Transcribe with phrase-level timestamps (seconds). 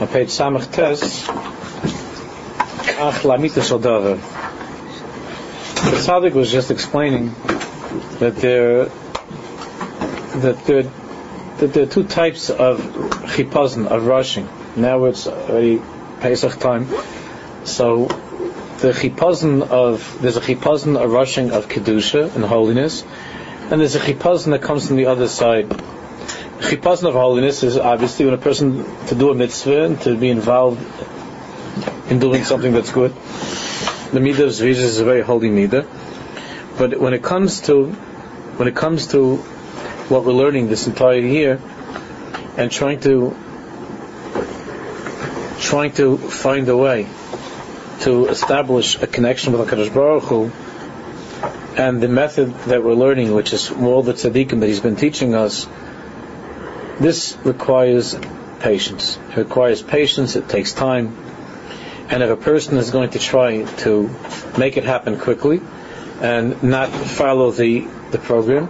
[0.00, 1.28] on page Samach Tes,
[2.98, 3.60] Ach Lamita.
[5.84, 7.34] The Tzaddik was just explaining
[8.18, 10.82] that there, that there,
[11.58, 12.80] that there are two types of
[13.34, 14.48] chipazon, of rushing.
[14.76, 15.80] Now it's already
[16.20, 16.88] Pesach time,
[17.64, 18.06] so
[18.78, 23.04] the chipazon of there's a chipazon, a rushing of kedusha and holiness,
[23.70, 25.70] and there's a chipazon that comes from the other side.
[26.64, 30.30] Chipazon of holiness is obviously when a person to do a mitzvah and to be
[30.30, 30.80] involved
[32.10, 33.12] in doing something that's good.
[34.12, 35.86] The midah of zviz is a very holy midah,
[36.78, 37.88] but when it comes to
[38.56, 39.36] when it comes to
[40.08, 41.60] what we're learning this entire year
[42.56, 43.36] and trying to
[45.60, 47.06] trying to find a way
[48.00, 50.50] to establish a connection with HaKadosh Baruch Hu
[51.76, 55.34] and the method that we're learning, which is all the tzaddikim that he's been teaching
[55.34, 55.66] us,
[57.00, 58.16] this requires
[58.60, 59.18] patience.
[59.30, 61.16] It requires patience, it takes time,
[62.08, 64.10] and if a person is going to try to
[64.58, 65.60] make it happen quickly
[66.20, 68.68] and not follow the, the program,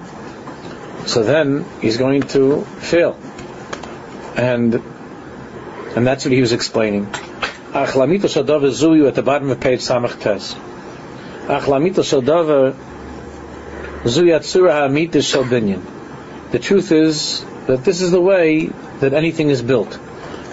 [1.07, 3.19] so then he's going to fail.
[4.37, 4.83] And
[5.95, 7.07] and that's what he was explaining.
[7.07, 10.55] Achlamito Shadava Zuyu at the bottom of page Samach Tes.
[16.51, 18.67] The truth is that this is the way
[19.01, 19.99] that anything is built.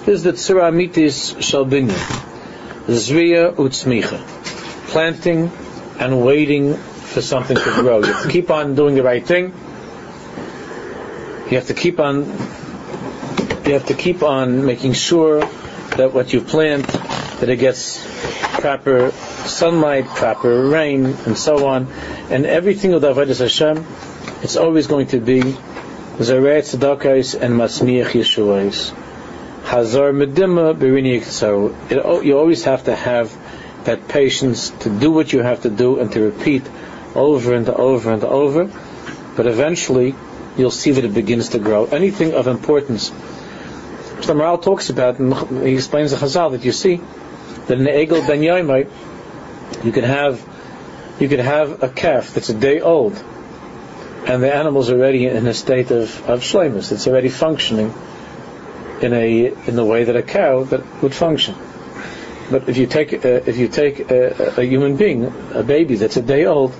[0.05, 2.29] This is the Tzura Hamitis Shalbinyan.
[2.87, 4.19] Zriya Utzmicha.
[4.89, 5.51] Planting
[5.99, 7.99] and waiting for something to grow.
[7.99, 9.53] You have to keep on doing the right thing.
[11.49, 12.25] You have to keep on
[13.65, 15.41] you have to keep on making sure
[15.97, 18.03] that what you plant that it gets
[18.59, 21.87] proper sunlight, proper rain, and so on.
[22.29, 23.85] And everything with Avodah Hashem,
[24.41, 25.55] it's always going to be
[26.21, 28.91] Zarei Tzedakais and Masmiach Yeshuais.
[29.63, 33.35] Hazar Medima Berini You always have to have
[33.85, 36.63] that patience to do what you have to do and to repeat
[37.15, 38.71] over and over and over.
[39.35, 40.13] But eventually,
[40.57, 41.85] you'll see that it begins to grow.
[41.85, 43.07] Anything of importance.
[43.07, 45.33] So the Maharal talks about, and
[45.65, 47.01] he explains the Chazal that you see
[47.67, 48.87] that in the Egel Ben Yoimai,
[49.83, 50.47] you can have
[51.19, 53.23] you can have a calf that's a day old,
[54.25, 56.91] and the animal's already in a state of of shlemus.
[56.91, 57.93] It's already functioning
[59.01, 61.55] in a in the way that a cow that would function.
[62.49, 66.17] But if you take uh, if you take a, a, human being, a baby that's
[66.17, 66.73] a day old,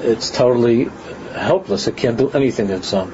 [0.00, 0.84] it's totally
[1.34, 1.86] helpless.
[1.86, 3.12] It can't do anything of its own.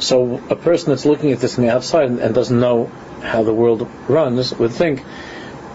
[0.00, 2.86] So a person that's looking at this from the outside and, and doesn't know
[3.22, 5.04] how the world runs would think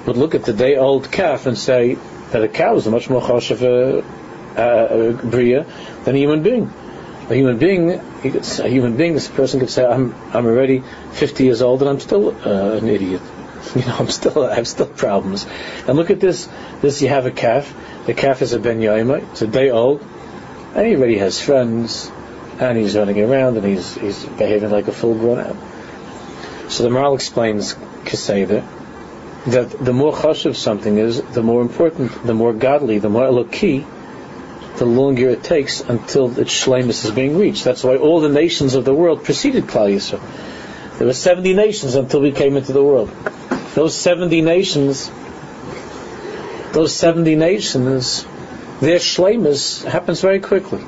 [0.06, 1.96] would look at the day old calf and say
[2.32, 4.25] that a cow is a much more choshev uh,
[4.58, 5.66] uh, bria
[6.04, 6.72] than a human being
[7.30, 10.84] a human being, could, a human being, this person could say, "I'm I'm already
[11.14, 13.22] 50 years old and I'm still uh, an idiot.
[13.76, 15.48] You know, I'm still I have still problems."
[15.88, 16.48] And look at this.
[16.82, 17.74] This you have a calf.
[18.06, 19.24] The calf is a ben yaima.
[19.32, 20.06] It's a day old,
[20.76, 22.12] and he already has friends,
[22.60, 25.56] and he's running around and he's he's behaving like a full grown up.
[26.70, 27.74] So the Maharal explains
[28.06, 28.64] Keseda
[29.48, 33.86] that the more chashiv something is, the more important, the more godly, the more eloki
[34.78, 37.64] the longer it takes until its shlemus is being reached.
[37.64, 40.22] That's why all the nations of the world preceded Klal Yisrael.
[40.98, 43.10] There were 70 nations until we came into the world.
[43.74, 45.12] Those 70 nations,
[46.72, 48.26] those 70 nations,
[48.80, 50.82] their shlemus happens very quickly.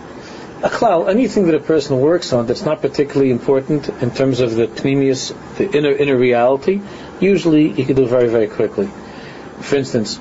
[0.63, 4.55] A klal, anything that a person works on that's not particularly important in terms of
[4.55, 6.81] the pnimius, the inner inner reality,
[7.19, 8.89] usually you can do very very quickly.
[9.59, 10.19] For instance,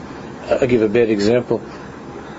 [0.51, 1.63] I'll give a bad example.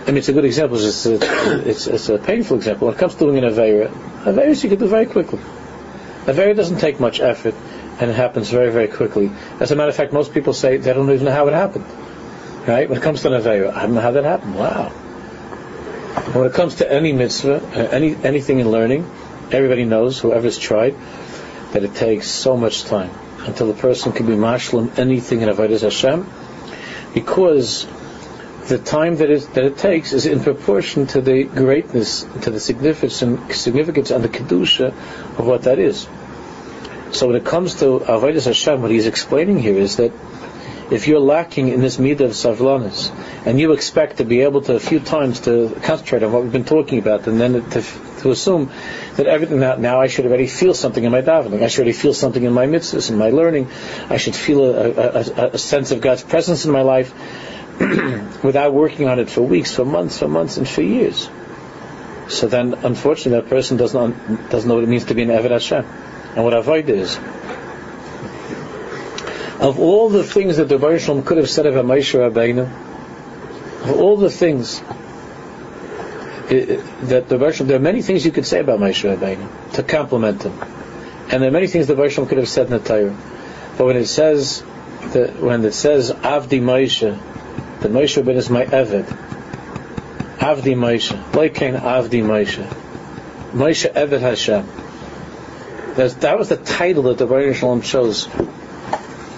[0.07, 0.77] I mean, it's a good example.
[0.79, 2.87] It's a, it's, it's a painful example.
[2.87, 3.89] When it comes to doing an Avera,
[4.23, 5.39] Averas you can do very quickly.
[6.25, 7.55] Avera doesn't take much effort,
[7.99, 9.29] and it happens very, very quickly.
[9.59, 11.85] As a matter of fact, most people say they don't even know how it happened.
[12.65, 12.87] Right?
[12.87, 14.55] When it comes to an Avera, I don't know how that happened.
[14.55, 14.89] Wow.
[16.33, 19.09] When it comes to any mitzvah, uh, any anything in learning,
[19.51, 20.95] everybody knows, whoever's tried,
[21.73, 25.81] that it takes so much time until the person can be mashlim anything in Avodah
[25.81, 26.29] Hashem,
[27.13, 27.85] because
[28.67, 33.21] the time that it, that takes is in proportion to the greatness, to the significance,
[33.21, 33.37] and
[34.23, 34.87] the kedusha
[35.39, 36.07] of what that is.
[37.11, 40.11] So when it comes to Avodah Hashem, what he's explaining here is that
[40.89, 43.11] if you're lacking in this midah of savlanis,
[43.45, 46.51] and you expect to be able to a few times to concentrate on what we've
[46.51, 47.83] been talking about, and then to,
[48.19, 48.71] to assume
[49.15, 51.97] that everything now, now I should already feel something in my davening, I should already
[51.97, 53.69] feel something in my mitzvahs, in my learning,
[54.09, 57.13] I should feel a, a, a sense of God's presence in my life,
[58.43, 61.29] without working on it for weeks, for months, for months, and for years.
[62.29, 65.51] So then, unfortunately, that person doesn't doesn't know what it means to be an Eved
[65.51, 65.85] Hashem,
[66.35, 67.17] and what avoid is.
[69.59, 72.69] Of all the things that the Baruch could have said about Moshe Rabbeinu,
[73.83, 74.81] of all the things
[76.49, 80.43] that the Baruch there are many things you could say about Moshe Rabbeinu to compliment
[80.43, 80.53] him,
[81.31, 83.15] and there are many things the Baruch could have said in the Torah.
[83.77, 84.63] But when it says
[85.13, 87.17] that when it says Avdi Moshe,
[87.81, 89.05] that Moshe Rabbeinu is my Eved,
[90.37, 92.65] Avdi Moshe, Loikein Avdi Moshe,
[93.51, 94.67] Moshe Eved Hashem.
[95.95, 98.25] That's, that was the title that the Baruch Shalom chose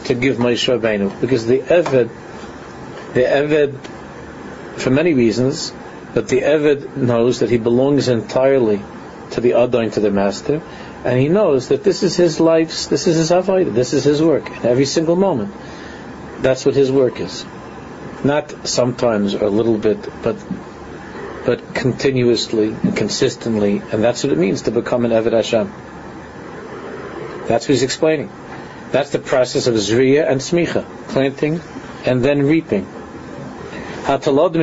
[0.05, 2.09] to give Moshe Rabbeinu because the Eved,
[3.13, 5.73] the Eved, for many reasons,
[6.13, 8.81] but the Eved knows that he belongs entirely
[9.31, 10.61] to the Adon, to the Master,
[11.03, 14.21] and he knows that this is his life's, this is his avodah, this is his
[14.21, 15.53] work, in every single moment.
[16.39, 17.45] That's what his work is.
[18.23, 20.37] Not sometimes or a little bit, but
[21.45, 25.71] but continuously and consistently, and that's what it means to become an Eved Hashem.
[27.47, 28.29] That's what he's explaining.
[28.91, 31.61] That's the process of Zriya and Smicha, planting
[32.05, 32.85] and then reaping.
[34.03, 34.55] Hatalod.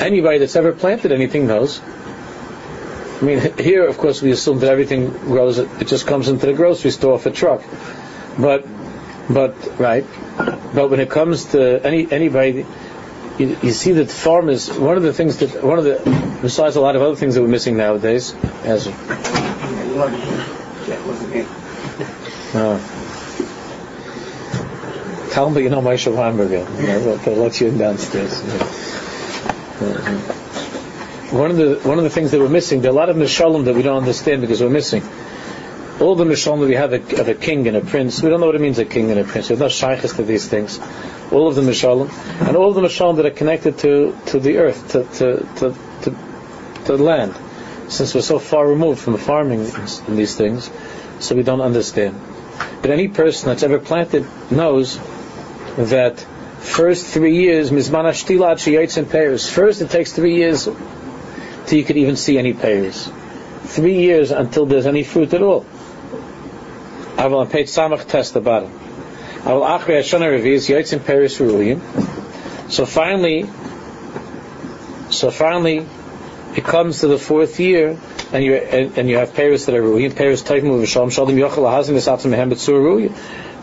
[0.00, 1.80] Anybody that's ever planted anything knows.
[3.20, 5.58] I mean, here, of course, we assume that everything grows.
[5.58, 7.62] It just comes into the grocery store off a truck.
[8.38, 8.66] But,
[9.28, 10.06] but right.
[10.74, 12.64] But when it comes to any anybody
[13.40, 16.80] you, you, see that farmers, one of the things that, one of the, besides a
[16.80, 18.34] lot of other things that we're missing nowadays,
[18.64, 18.86] as
[22.54, 22.78] uh,
[25.30, 25.70] tell you
[26.50, 26.66] know.
[26.78, 28.42] You know, they'll let you in downstairs.
[31.30, 33.16] One of the one of the things that we're missing, there are a lot of
[33.16, 35.02] mishalim that we don't understand because we're missing.
[36.00, 38.46] All the mishalim that we have of a king and a prince, we don't know
[38.46, 39.48] what it means a king and a prince.
[39.48, 40.80] There's no shaykhs to these things
[41.30, 42.10] all of the Mishalim,
[42.46, 45.74] and all of the Mishalim that are connected to, to the earth, to, to, to,
[46.02, 46.16] to,
[46.86, 47.34] to the land.
[47.88, 50.70] Since we're so far removed from farming in these things,
[51.20, 52.20] so we don't understand.
[52.82, 54.98] But any person that's ever planted knows
[55.76, 56.20] that
[56.60, 59.48] first three years, Mizman Shiyotz and pears.
[59.48, 60.68] First, it takes three years
[61.70, 63.08] till you could even see any pears.
[63.62, 65.64] Three years until there's any fruit at all.
[67.16, 68.72] I will page Samach test the bottom.
[72.70, 73.46] So finally,
[75.10, 75.86] so finally,
[76.56, 77.96] it comes to the fourth year,
[78.32, 81.64] and you and, and you have Paris that are ruin, Paris Taimu V'Shalom Shalom Yochel
[81.68, 82.50] Lahazim V'Satzim Mehem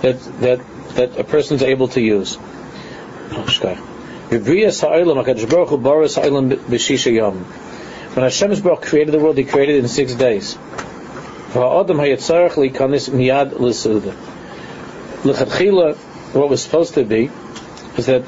[0.01, 0.59] that that
[0.95, 2.37] that a person is able to use.
[8.17, 10.55] When Hashem Baruch created the world, He created it in six days
[11.53, 11.87] what
[16.49, 17.29] was supposed to be,
[17.95, 18.23] is that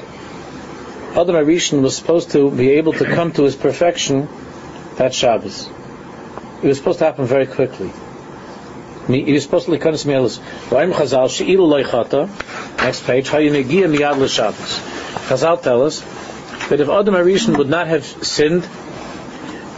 [1.16, 4.28] Adam Arishan was supposed to be able to come to his perfection
[4.94, 5.68] that Shabbos.
[6.62, 7.90] It was supposed to happen very quickly.
[9.08, 10.38] He was supposed to likanis mielis.
[10.68, 11.66] V'ayim Chazal she'ilu.
[12.76, 13.28] Next page.
[13.28, 14.54] Hayinegia miyad.
[15.26, 16.00] Chazal tell us
[16.68, 18.68] that if Adam Arishan would not have sinned,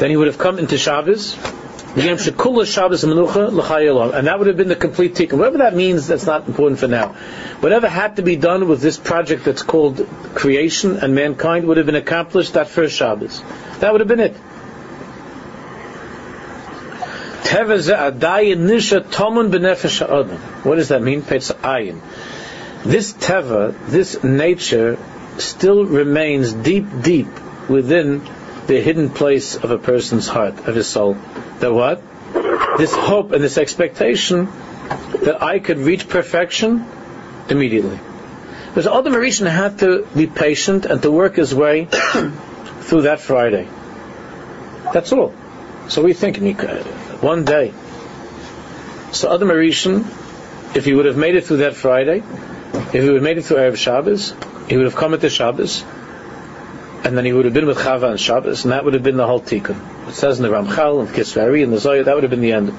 [0.02, 1.36] then he would have come into Shabbos
[1.94, 5.38] and that would have been the complete tikkun.
[5.38, 7.08] Whatever that means, that's not important for now.
[7.60, 11.84] Whatever had to be done with this project that's called creation and mankind would have
[11.84, 13.42] been accomplished that first Shabbos.
[13.80, 14.34] That would have been it.
[20.64, 21.20] What does that mean?
[22.84, 24.98] This teva, this nature,
[25.36, 27.28] still remains deep, deep
[27.68, 28.26] within
[28.66, 31.16] the hidden place of a person's heart, of his soul.
[31.60, 32.02] That what?
[32.78, 34.48] This hope and this expectation
[35.22, 36.86] that I could reach perfection
[37.48, 37.98] immediately.
[38.68, 41.84] Because Adam Arishan had to be patient and to work his way
[42.80, 43.68] through that Friday.
[44.92, 45.34] That's all.
[45.88, 46.38] So we think
[47.20, 47.72] one day.
[49.12, 50.06] So Adam Arishan,
[50.74, 52.22] if he would have made it through that Friday,
[52.74, 54.34] if he would have made it through Erev Shabbos,
[54.68, 55.84] he would have come at the Shabbos,
[57.04, 59.16] and then he would have been with Chava on Shabbos, and that would have been
[59.16, 60.08] the whole tikkun.
[60.08, 62.52] It says in the Ramchal and Kisveri and the Zohar, that would have been the
[62.52, 62.70] end.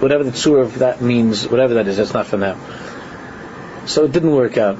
[0.00, 2.58] Whatever the tzur of that means, whatever that is, that's not for now.
[3.86, 4.78] So it didn't work out.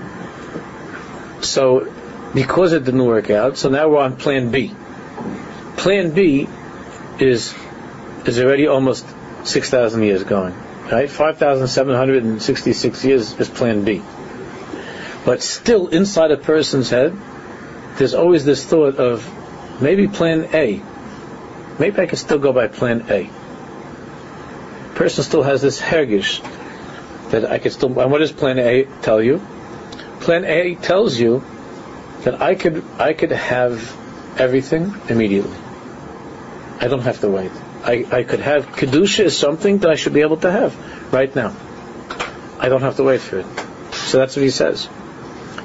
[1.41, 1.93] So
[2.35, 4.75] because it didn't work out, so now we're on Plan B.
[5.77, 6.49] Plan B
[7.19, 7.55] is
[8.27, 9.07] is already almost
[9.45, 10.55] six thousand years going.
[10.91, 14.03] Right, five thousand seven hundred and sixty-six years is Plan B.
[15.25, 17.17] But still, inside a person's head,
[17.99, 19.27] there's always this thought of
[19.81, 20.83] maybe plan A.
[21.79, 23.31] Maybe I can still go by plan A.
[24.95, 26.41] Person still has this hergish
[27.31, 27.99] that I can still.
[28.01, 29.41] And what does plan A tell you?
[30.21, 31.45] Plan A tells you
[32.23, 33.95] that I could I could have
[34.39, 35.57] everything immediately.
[36.81, 37.53] I don't have to wait.
[37.85, 41.35] I, I could have kedusha is something that I should be able to have right
[41.35, 41.55] now.
[42.59, 43.47] I don't have to wait for it.
[43.93, 44.89] So that's what he says.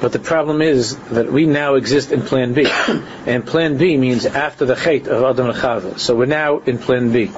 [0.00, 2.66] But the problem is that we now exist in Plan B,
[3.26, 5.98] and Plan B means after the chait of Adam and Chava.
[5.98, 7.30] So we're now in Plan B.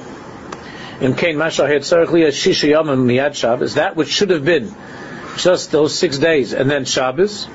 [1.00, 4.75] In Kain Mashahid Sarachli Shisha Yomim Miyad Shabbos, that which should have been
[5.37, 7.46] just those six days and then Shabbos,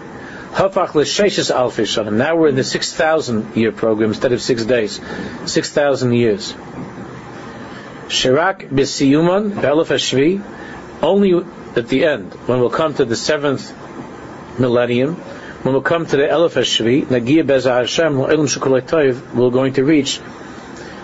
[0.52, 2.14] Hafach l'sheishes alfi shanim.
[2.14, 5.00] Now we're in the six thousand year program instead of six days,
[5.46, 6.54] six thousand years.
[8.08, 10.44] Shirak b'siyuman hashvi,
[11.02, 11.34] only
[11.76, 13.74] at the end, when we'll come to the seventh
[14.60, 15.16] millennium,
[15.64, 20.20] when we'll come to the Elef Hashvi, Nagia Beza Hashem, we're going to reach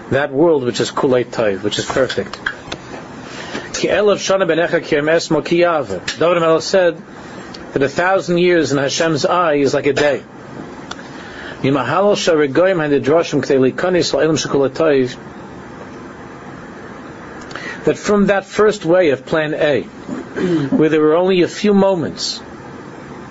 [0.09, 2.39] that world which is Kulay Toiv, which is perfect.
[3.81, 4.05] David
[6.41, 6.97] Melech said
[7.73, 10.23] that a thousand years in Hashem's eye is like a day.
[11.61, 15.15] Yimahalo Sharigoyim had the Droshim Ktei Likanis Elam Shukulay Toiv,
[17.87, 22.41] that from that first way of plan A, where there were only a few moments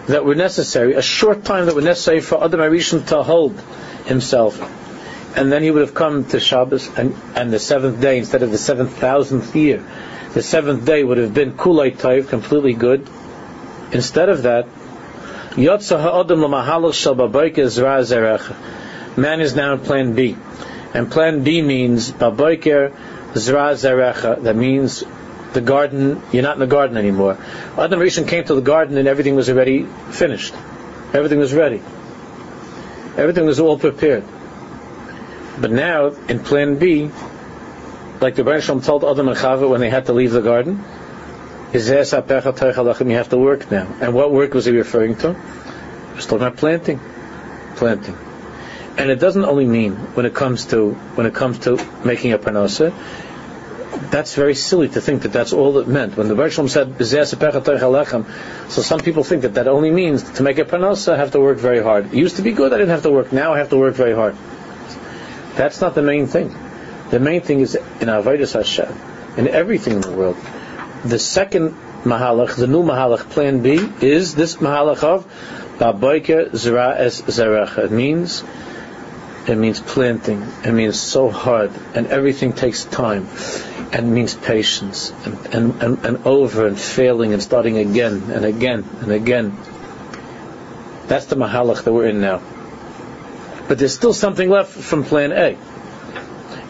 [0.07, 3.61] that were necessary, a short time that were necessary for Adam Arishon to hold
[4.07, 4.59] himself,
[5.37, 8.51] and then he would have come to Shabbos and, and the seventh day instead of
[8.51, 9.85] the seven thousandth year.
[10.33, 13.07] The seventh day would have been Kulay Taiv, completely good.
[13.93, 14.67] Instead of that,
[19.19, 20.37] Man is now in plan B.
[20.95, 22.95] And plan B means Baboiker
[23.39, 25.05] Zra Zerecha, that means
[25.53, 27.39] the garden, you're not in the garden anymore.
[27.79, 30.55] Adam Rishon came to the garden and everything was already finished.
[31.15, 31.81] Everything was ready.
[33.17, 34.25] Everything was all prepared.
[35.59, 37.11] But now, in plan B,
[38.21, 40.85] like the Baruch Shalom told Adam and Chava when they had to leave the garden,
[41.73, 43.87] you have to work now.
[44.01, 45.33] And what work was he referring to?
[45.33, 47.01] He was talking about planting.
[47.77, 48.17] Planting.
[48.99, 52.39] And it doesn't only mean when it comes to when it comes to making a
[52.39, 52.95] parnasa
[54.11, 56.17] that's very silly to think that that's all it meant.
[56.17, 60.65] When the Bershom said, so some people think that that only means to make a
[60.65, 62.07] panos, I have to work very hard.
[62.07, 63.33] It used to be good, I didn't have to work.
[63.33, 64.37] Now I have to work very hard.
[65.57, 66.55] That's not the main thing.
[67.11, 68.93] The main thing is in Avodah Hashem,
[69.39, 70.37] in everything in the world.
[71.05, 71.75] The second
[72.05, 75.25] Mahalach, the new Mahalach, plan B, is this Mahalach of
[75.79, 77.85] Baboike Zera Es Zerecha.
[77.85, 78.43] It means
[79.47, 80.43] it means planting.
[80.65, 83.29] It means so hard, and everything takes time,
[83.93, 88.85] and means patience, and, and, and, and over and failing and starting again and again
[89.01, 89.57] and again.
[91.07, 92.43] That's the mahalach that we're in now.
[93.69, 95.57] But there's still something left from plan A.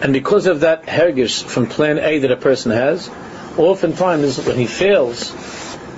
[0.03, 3.09] And because of that hergish from plan A that a person has,
[3.57, 5.35] oftentimes when he fails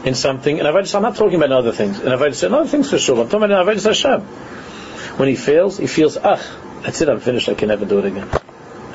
[0.05, 2.99] in something, and I'm not talking about other things, and I've said other things for
[2.99, 4.21] sure, I'm talking about Avodah Hashem.
[5.19, 6.41] When he fails, he feels, ah,
[6.83, 8.29] that's it, I'm finished, I can never do it again.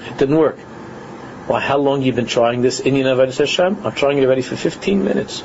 [0.08, 0.58] It didn't work.
[1.48, 3.86] Well, how long you been trying this Inyan Avodah Hashem?
[3.86, 5.42] I'm trying it already for 15 minutes.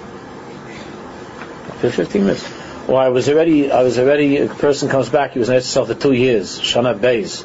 [1.81, 2.49] For 15 minutes.
[2.87, 5.87] Well, I was already, I was already, a person comes back, he was in Israel
[5.87, 7.45] for two years, Shana Beis.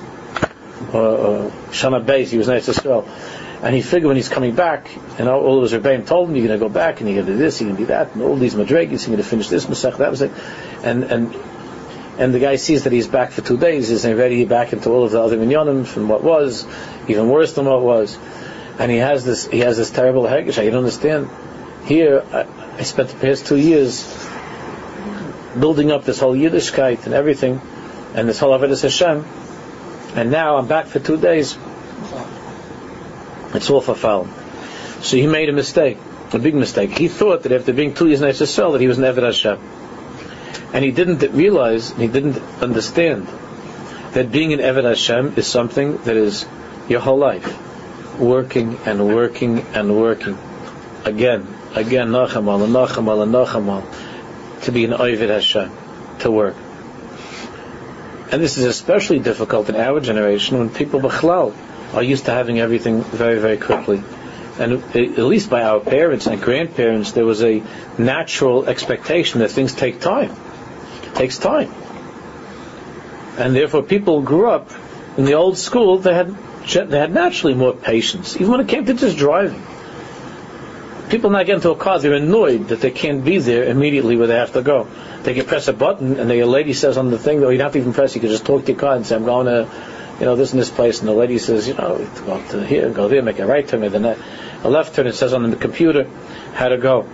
[0.93, 3.07] Or, or Shana Beis, he was in Israel.
[3.63, 6.47] And he figured when he's coming back, and all, of his Rebbeim told him, you're
[6.47, 8.13] going to go back, and you're going to do this, you're going to do that,
[8.13, 10.31] and all these Madregis, you're going to finish this Masech, that it.
[10.83, 11.35] And, and
[12.17, 15.03] and the guy sees that he's back for two days, he's already back into all
[15.03, 16.65] of the other minyanim from what was,
[17.07, 18.17] even worse than what was,
[18.79, 20.59] and he has this he has this terrible hergish.
[20.59, 21.29] I don't understand.
[21.85, 24.03] Here, I, I, spent the past two years
[25.59, 27.61] building up this whole Yiddishkeit and everything,
[28.15, 29.25] and this whole Avodah Hashem,
[30.17, 31.57] and now I'm back for two days.
[33.53, 34.27] It's all for foul.
[35.01, 35.97] So he made a mistake,
[36.31, 36.97] a big mistake.
[36.97, 39.59] He thought that after being two years in Israel that he was an Eved Hashem.
[40.73, 43.27] And he didn't realize, he didn't understand
[44.13, 46.47] that being an Eved Hashem is something that is
[46.87, 47.72] your whole life.
[48.19, 50.37] Working and working and working.
[51.03, 53.83] Again, again, nachamal, nachamal, nachamal.
[54.63, 55.71] To be an Eved Hashem.
[56.19, 56.55] To work.
[58.31, 61.53] And this is especially difficult in our generation when people b'chlal
[61.93, 64.01] are used to having everything very, very quickly.
[64.59, 67.63] And at least by our parents and grandparents, there was a
[67.97, 70.35] natural expectation that things take time
[71.03, 71.71] It takes time.
[73.37, 74.71] And therefore people grew up
[75.17, 78.85] in the old school, they had they had naturally more patience, even when it came
[78.85, 79.61] to just driving.
[81.09, 84.27] People not get into a car, they're annoyed that they can't be there immediately where
[84.27, 84.87] they have to go.
[85.23, 87.65] They can press a button, and the lady says on the thing, though you don't
[87.65, 89.45] have to even press, you can just talk to your car and say, I'm going
[89.45, 89.69] to,
[90.19, 92.89] you know, this and this place, and the lady says, you know, go to here,
[92.89, 96.07] go there, make a right turn, then a left turn, it says on the computer
[96.53, 97.07] how to go.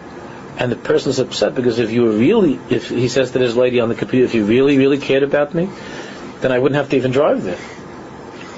[0.58, 3.90] And the person's upset because if you really, if he says to this lady on
[3.90, 5.70] the computer, if you really, really cared about me,
[6.42, 7.60] then I wouldn't have to even drive there.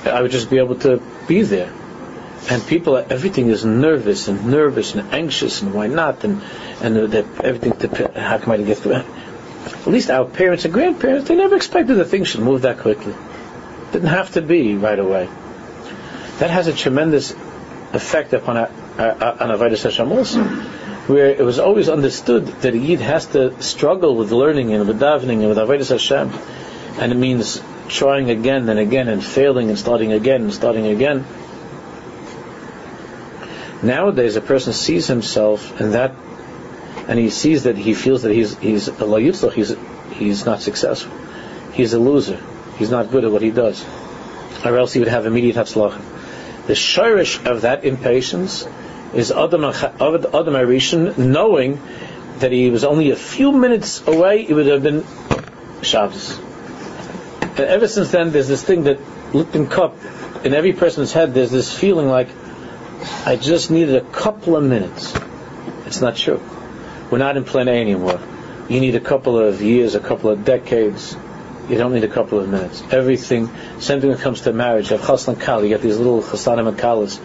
[0.06, 1.72] I would just be able to be there.
[2.50, 6.42] And people, everything is nervous and nervous and anxious and why not and
[6.82, 7.74] and everything.
[7.74, 8.94] To, how come I get through?
[8.94, 13.14] At least our parents and grandparents, they never expected that things should move that quickly.
[13.92, 15.30] Didn't have to be right away.
[16.40, 17.32] That has a tremendous
[17.94, 19.12] effect upon our, our,
[19.44, 24.16] on Avodah Hashem also, where it was always understood that a Yid has to struggle
[24.16, 26.32] with learning and with davening and with Avodah Hashem,
[27.00, 31.26] and it means trying again and again and failing and starting again and starting again.
[33.84, 36.14] Nowadays, a person sees himself in that,
[37.08, 39.20] and he sees that he feels that he's he's a
[39.52, 39.76] he's
[40.14, 41.12] he's not successful,
[41.74, 42.40] he's a loser,
[42.78, 43.84] he's not good at what he does,
[44.64, 46.00] or else he would have immediate hatzlach.
[46.68, 48.68] The shirish of that impatience
[49.16, 51.82] is Adam Adam Arishan knowing
[52.38, 55.04] that he was only a few minutes away, it would have been
[55.82, 56.40] Shabbos.
[57.52, 59.00] And ever since then, there's this thing that
[59.34, 59.96] Lipton Cup
[60.44, 61.34] in every person's head.
[61.34, 62.30] There's this feeling like
[63.26, 65.14] I just needed a couple of minutes.
[65.86, 66.42] It's not true.
[67.10, 68.20] We're not in plan A anymore.
[68.70, 71.16] You need a couple of years, a couple of decades.
[71.68, 72.82] You don't need a couple of minutes.
[72.90, 73.48] Everything,
[73.80, 74.92] same thing when it comes to marriage.
[74.92, 77.20] You have chassan kal, you get these little chasanim and kalas.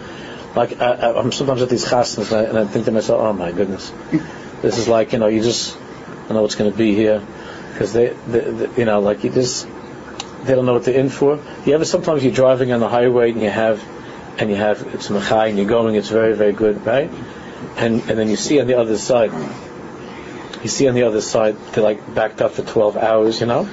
[0.55, 3.51] Like, I, am sometimes at these chasnas and, and I think to myself, oh my
[3.51, 3.91] goodness.
[4.61, 7.25] This is like, you know, you just don't know what's going to be here.
[7.71, 9.67] Because they, they, they, you know, like you just,
[10.43, 11.39] they don't know what they're in for.
[11.65, 13.83] You ever sometimes you're driving on the highway and you have
[14.39, 17.09] and you have it's machai and you're going, it's very very good, right?
[17.75, 19.31] And and then you see on the other side,
[20.63, 23.69] you see on the other side they're like backed up for 12 hours, you know.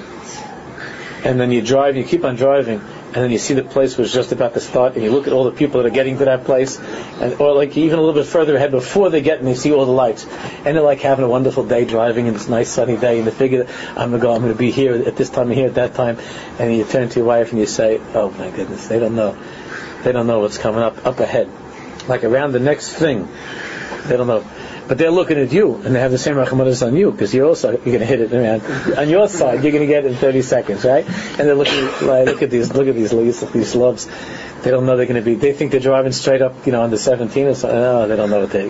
[1.23, 2.81] And then you drive, you keep on driving,
[3.15, 5.31] and then you see the place was just about to start, and you look at
[5.31, 8.21] all the people that are getting to that place, and or like even a little
[8.21, 10.99] bit further ahead before they get, and you see all the lights, and they're like
[10.99, 14.19] having a wonderful day driving in this nice sunny day, and they figure, I'm gonna
[14.19, 16.19] go, I'm gonna be here at this time, here at that time,
[16.59, 19.37] and you turn to your wife and you say, Oh my goodness, they don't know,
[20.03, 21.49] they don't know what's coming up up ahead,
[22.09, 23.29] like around the next thing,
[24.07, 24.45] they don't know.
[24.87, 27.47] But they're looking at you, and they have the same rachmanis on you, because you're
[27.47, 28.61] also you're going to hit it around
[28.97, 29.63] on your side.
[29.63, 31.05] You're going to get it in 30 seconds, right?
[31.05, 34.07] And they're looking like, look at these, look at these these, these slopes.
[34.61, 35.35] They don't know they're going to be.
[35.35, 37.79] They think they're driving straight up, you know, on the 17 or something.
[37.79, 38.69] No, they don't know what they.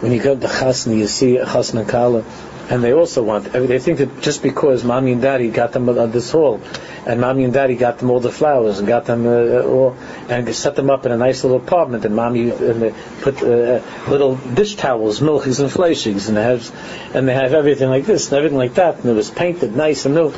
[0.00, 2.22] When you go to chasna, you see chasna kala,
[2.68, 3.52] and they also want.
[3.52, 6.60] They think that just because mommy and daddy got them on this hall,
[7.06, 9.96] and mommy and daddy got them all the flowers and got them uh, all
[10.28, 13.80] and set them up in a nice little apartment and mommy and they put uh,
[14.08, 18.28] little dish towels, milchies and fleishigs and they have and they have everything like this
[18.28, 20.32] and everything like that and it was painted nice and new.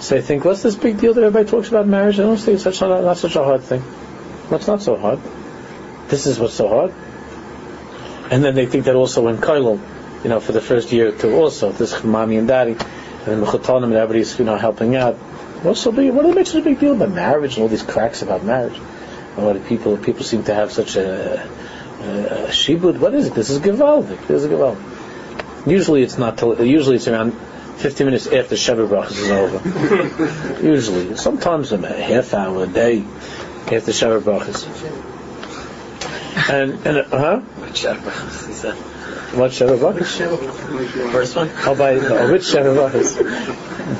[0.00, 2.18] So they think, what's this big deal that everybody talks about marriage?
[2.18, 3.82] I don't think it's such a, not such a hard thing.
[4.48, 5.20] What's not so hard?
[6.08, 6.94] This is what's so hard.
[8.30, 9.78] And then they think that also in Kailul,
[10.24, 12.80] you know, for the first year or two also, this mommy and daddy, and
[13.26, 15.14] then and everybody's, you know, helping out.
[15.62, 16.12] What's so big?
[16.12, 18.78] What makes such a big deal about marriage and all these cracks about marriage?
[19.36, 22.98] A lot of people people seem to have such a, a, a shibud.
[22.98, 23.34] What is it?
[23.34, 24.26] This is gewaldic.
[24.26, 25.70] This is gewaldic.
[25.70, 26.38] Usually it's not.
[26.38, 30.62] Till, usually it's around 15 minutes after Sheva Brachas is over.
[30.66, 34.64] usually, sometimes a half hour a day after Sheva Brachas.
[36.50, 37.40] And and uh, huh?
[39.36, 39.98] What Sheva Brachas?
[39.98, 40.30] He said.
[40.30, 41.12] What Sheva Brachas?
[41.12, 41.48] First one.
[41.48, 43.10] How by oh, which Sheva Brachas?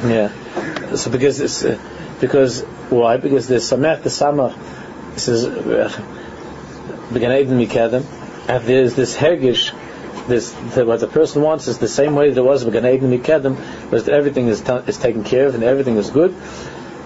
[0.08, 0.96] Yeah.
[0.96, 1.78] So because it's, uh,
[2.20, 3.16] because why?
[3.16, 4.56] Because the samach the samach.
[5.14, 5.46] This is
[7.12, 8.04] began Eden mikadem,
[8.48, 9.72] and there's this hergish.
[10.26, 13.10] This the, what the person wants is the same way that it was began Eden
[13.10, 16.34] mikadem, was that everything is ta- is taken care of and everything is good,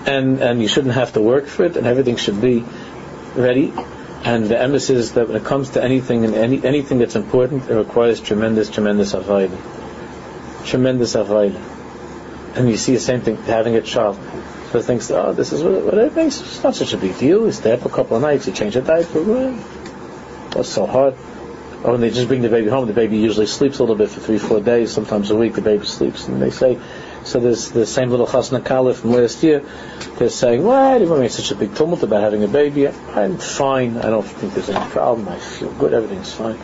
[0.07, 2.65] and and you shouldn't have to work for it, and everything should be
[3.35, 3.73] ready.
[4.29, 7.71] And the emphasis is that when it comes to anything and any, anything that's important,
[7.71, 9.59] it requires tremendous, tremendous avodah.
[10.67, 11.79] Tremendous avodah
[12.59, 14.19] and you see the same thing having a child.
[14.71, 16.41] So thinks, oh, this is what, it makes.
[16.41, 17.47] It's not such a big deal.
[17.47, 19.23] You stay up a couple of nights, you change a diaper.
[20.53, 21.15] What's so hard?
[21.17, 23.97] Oh, or when they just bring the baby home, the baby usually sleeps a little
[23.97, 24.91] bit for three, four days.
[24.91, 26.79] Sometimes a week, the baby sleeps, and they say.
[27.29, 29.63] So there's the same little chasna kala from last year.
[30.17, 33.37] They're saying, "Why do you make such a big tumult about having a baby?" I'm
[33.37, 33.99] fine.
[33.99, 35.29] I don't think there's any problem.
[35.29, 35.93] I feel good.
[35.93, 36.57] Everything's fine.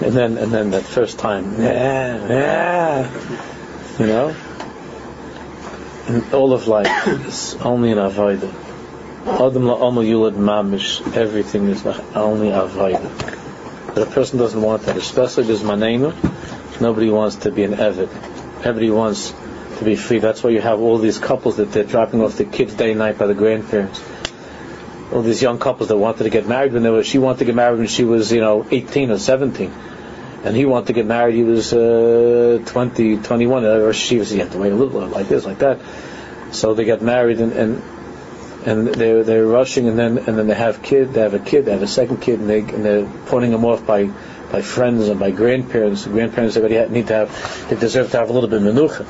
[0.00, 3.10] And then, and then that first time, yeah, yeah,
[3.98, 4.34] you know,
[6.08, 8.50] and all of life is only an avodah.
[9.26, 11.84] Adam la'omu yulad mamish, everything is
[12.16, 13.94] only avodah.
[13.94, 16.14] But a person doesn't want that, especially there's manenu.
[16.80, 18.08] Nobody wants to be an evid.
[18.64, 19.34] Everybody wants
[19.84, 20.18] to be free.
[20.18, 22.98] That's why you have all these couples that they're dropping off their kids day and
[22.98, 24.02] night by the grandparents.
[25.12, 27.44] All these young couples that wanted to get married when they were, she wanted to
[27.44, 29.72] get married when she was, you know, 18 or 17
[30.44, 31.34] and he wanted to get married.
[31.34, 34.30] He was uh, 20, 21, or she was.
[34.30, 35.78] He had to wait a little, like this, like that.
[36.50, 37.82] So they got married, and and,
[38.66, 41.14] and they're they're rushing, and then and then they have kid.
[41.14, 41.66] They have a kid.
[41.66, 44.10] They have a second kid, and they and they're putting them off by
[44.50, 46.04] by friends and by grandparents.
[46.04, 47.68] The grandparents already need to have.
[47.70, 49.06] They deserve to have a little bit of menucha.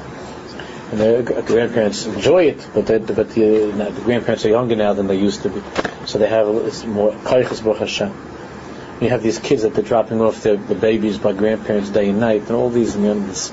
[0.92, 5.08] And their grandparents enjoy it, but they, but the, the grandparents are younger now than
[5.08, 5.62] they used to be,
[6.06, 8.12] so they have it's more kaiches Hashem
[9.02, 12.20] you have these kids that they're dropping off their, the babies by grandparents day and
[12.20, 13.50] night, and all these, and you know, this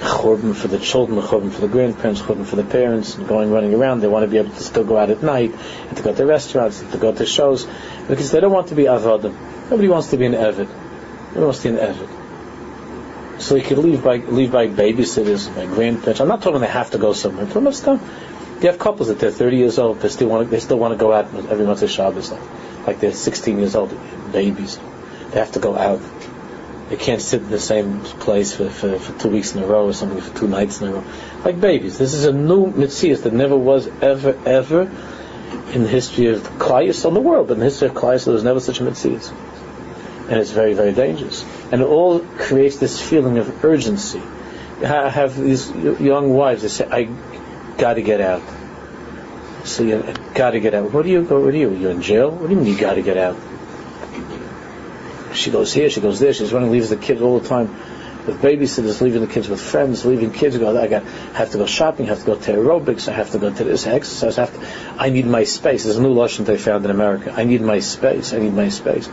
[0.00, 3.74] churban for the children, churban for the grandparents, churban for the parents, and going running
[3.74, 4.00] around.
[4.00, 5.54] They want to be able to still go out at night,
[5.88, 7.66] and to go to restaurants, and to go to shows,
[8.08, 9.34] because they don't want to be avodim.
[9.70, 10.68] Nobody wants to be an evid.
[11.28, 12.21] Nobody wants to be an evid.
[13.42, 16.20] So you could leave by leave by babysitters, by grandparents.
[16.20, 17.44] I'm not talking they have to go somewhere.
[17.44, 18.00] I'm talking
[18.62, 20.92] you have couples that they're 30 years old, they still want to, they still want
[20.92, 23.92] to go out every once a Shabbos, like, like they're 16 years old
[24.32, 24.78] babies.
[25.30, 26.00] They have to go out.
[26.88, 29.86] They can't sit in the same place for, for, for two weeks in a row
[29.86, 31.04] or something, for two nights in a row.
[31.44, 31.98] Like babies.
[31.98, 34.82] This is a new mitzvah that never was ever, ever
[35.72, 37.50] in the history of Klaius on the world.
[37.50, 39.34] In the history of Klaius, there was never such a mitzvah.
[40.28, 41.44] And it's very, very dangerous.
[41.70, 44.22] And it all creates this feeling of urgency.
[44.84, 47.04] I have these young wives that say, I
[47.78, 48.42] got to get out.
[49.64, 50.92] So you got to get out.
[50.92, 51.40] What do you go?
[51.40, 51.74] What are you?
[51.74, 52.30] You're in jail?
[52.30, 53.36] What do you mean you got to get out?
[55.34, 57.74] She goes here, she goes there, she's running, leaves the kids all the time
[58.26, 60.56] with babysitters, leaving the kids with friends, leaving kids.
[60.56, 61.02] Go, I got,
[61.34, 63.86] have to go shopping, have to go to aerobics, I have to go to this
[63.86, 64.38] exercise.
[64.38, 65.84] I have to, I need my space.
[65.84, 67.32] There's a new lotion they found in America.
[67.36, 68.32] I need my space.
[68.32, 69.08] I need my space.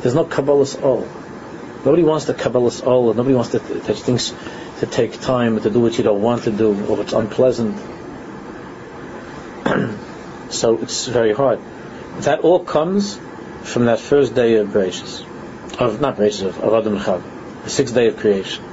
[0.00, 1.08] There's no kabbalas ol.
[1.84, 3.14] Nobody wants the kabbalas ol.
[3.14, 4.32] Nobody wants to touch things
[4.80, 7.76] to take time to do what you don't want to do or what's unpleasant.
[10.50, 11.60] so it's very hard.
[12.20, 13.18] That all comes
[13.62, 15.26] from that first day of Bereshit
[15.78, 16.96] of not Bereshit of, of Adam
[17.64, 18.64] the sixth day of creation.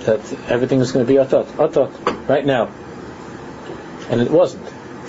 [0.00, 2.70] That everything is going to be atat, atat, right now.
[4.10, 4.66] And it wasn't.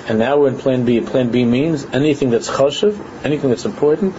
[0.07, 1.01] And now we're in plan B.
[1.01, 4.15] Plan B means anything that's chashiv, anything that's important,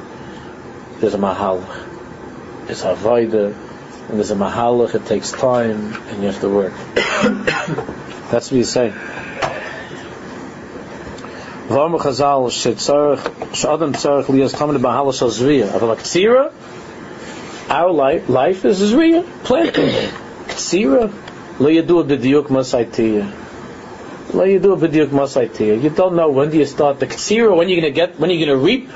[1.00, 2.66] there's a mahalach.
[2.66, 3.54] There's a vaida,
[4.08, 6.72] and there's a mahalach, it takes time, and you have to work.
[8.30, 8.92] that's what you say.
[11.70, 16.52] V'amr Chazal shetzarech she'adam tzarech liyas tamid b'mahalach shal zviyah.
[17.70, 19.90] Our life, life is Zriya, planting.
[20.48, 21.12] Ksira,
[21.60, 23.32] lo yadu b'diuk masaitiya.
[24.34, 25.80] Lo yadu b'diuk masaitiya.
[25.80, 28.30] You don't know when do you start the Ksira, when you're going to get, when
[28.30, 28.90] you're going to reap.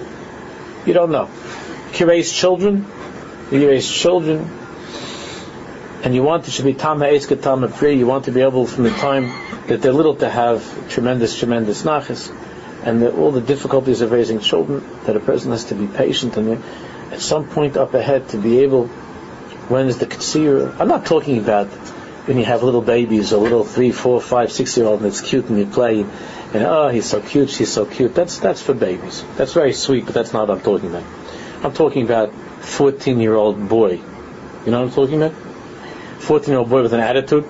[0.86, 1.30] You don't know.
[1.94, 2.84] You raise children,
[3.52, 4.50] you raise children,
[6.02, 7.94] and you want to should be tam ha'eska tam free.
[7.94, 9.30] You want to be able from the time
[9.68, 12.28] that they're little to have tremendous, tremendous nachas,
[12.82, 14.84] and the, all the difficulties of raising children.
[15.04, 16.60] That a person has to be patient and
[17.12, 18.86] at some point up ahead to be able,
[19.68, 20.78] when is the katsir?
[20.78, 21.68] I'm not talking about
[22.26, 25.20] when you have little babies, a little three, four, five, six year old, and it's
[25.20, 28.14] cute and you play, and oh, he's so cute, she's so cute.
[28.14, 29.24] That's that's for babies.
[29.36, 31.04] That's very sweet, but that's not what I'm talking about.
[31.62, 33.92] I'm talking about 14 year old boy.
[33.92, 35.34] You know what I'm talking about?
[36.20, 37.44] 14 year old boy with an attitude.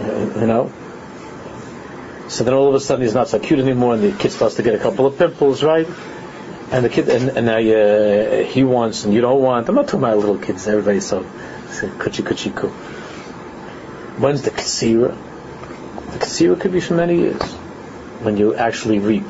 [0.00, 0.72] Uh, you know.
[2.28, 4.56] So then all of a sudden he's not so cute anymore, and the kid starts
[4.56, 5.86] to get a couple of pimples, right?
[6.74, 9.68] And the kid, and, and now uh, he wants and you don't want.
[9.68, 10.66] I'm not talking about little kids.
[10.66, 11.22] Everybody's so,
[11.70, 12.68] so kuchi kuchi ku.
[14.20, 15.16] When's the kasira?
[16.12, 17.42] The kasira could be for many years
[18.22, 19.28] when you actually reap.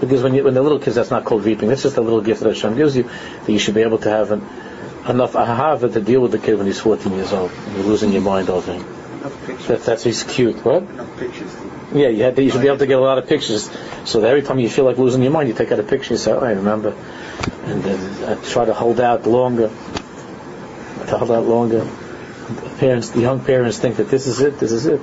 [0.00, 1.68] Because when you, when the little kids, that's not called reaping.
[1.68, 4.10] That's just a little gift that Hashem gives you that you should be able to
[4.10, 4.40] have an,
[5.08, 7.52] enough ahava to deal with the kid when he's 14 years old.
[7.74, 8.84] You're losing your mind over him.
[9.68, 10.64] That, that's he's cute.
[10.64, 10.82] What?
[11.92, 13.70] Yeah, you, had to, you should be able to get a lot of pictures.
[14.04, 16.20] So every time you feel like losing your mind, you take out a picture and
[16.20, 16.94] say, oh, I remember.
[17.64, 19.68] And then I try to hold out longer.
[19.68, 21.84] To hold out longer.
[21.84, 25.00] The parents, the young parents think that this is it, this is it.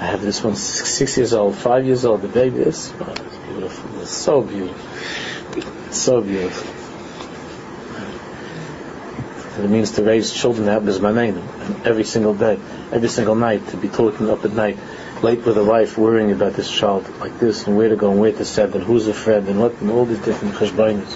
[0.00, 3.14] I have this one six, six years old, five years old, the baby is oh,
[3.48, 4.00] beautiful.
[4.00, 5.86] It's so beautiful.
[5.86, 6.74] It's so beautiful.
[9.62, 10.66] It means to raise children
[11.00, 11.36] my name
[11.84, 12.58] every single day,
[12.92, 14.76] every single night, to be talking up at night
[15.24, 18.20] late with a wife worrying about this child like this and where to go and
[18.20, 21.12] where to send and who's a friend and what and all these different cheshbainis.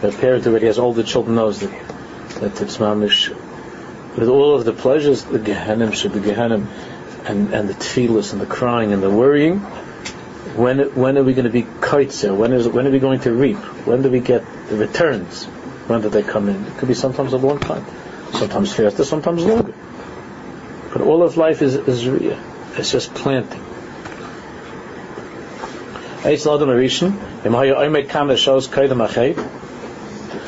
[0.00, 1.72] The parent already has all the children knows that
[2.40, 3.30] that it's mamish
[4.16, 6.66] with all of the pleasures, the gehenim should be gehenim
[7.26, 9.60] and, and the tefillas and the crying and the worrying,
[10.56, 12.36] When when are we going to be kaitzer?
[12.36, 13.58] When is when are we going to reap?
[13.86, 15.44] When do we get the returns?
[15.86, 16.64] When do they come in?
[16.64, 17.84] It could be sometimes a long time,
[18.32, 19.74] sometimes faster, sometimes longer.
[20.92, 22.06] But all of life is is
[22.80, 23.62] it's just planting.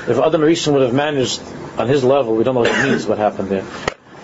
[0.08, 1.40] If Adam Rishon would have managed
[1.78, 3.64] on his level, we don't know what it means, what happened there.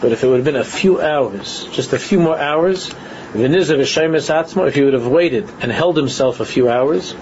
[0.01, 2.95] But if it would have been a few hours, just a few more hours,
[3.35, 7.15] if he would have waited and held himself a few hours,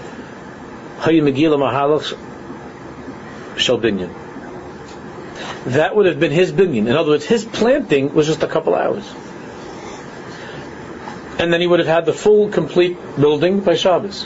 [5.65, 6.87] that would have been his binyan.
[6.87, 9.03] In other words, his planting was just a couple hours.
[11.39, 14.23] And then he would have had the full, complete building by Shabbos.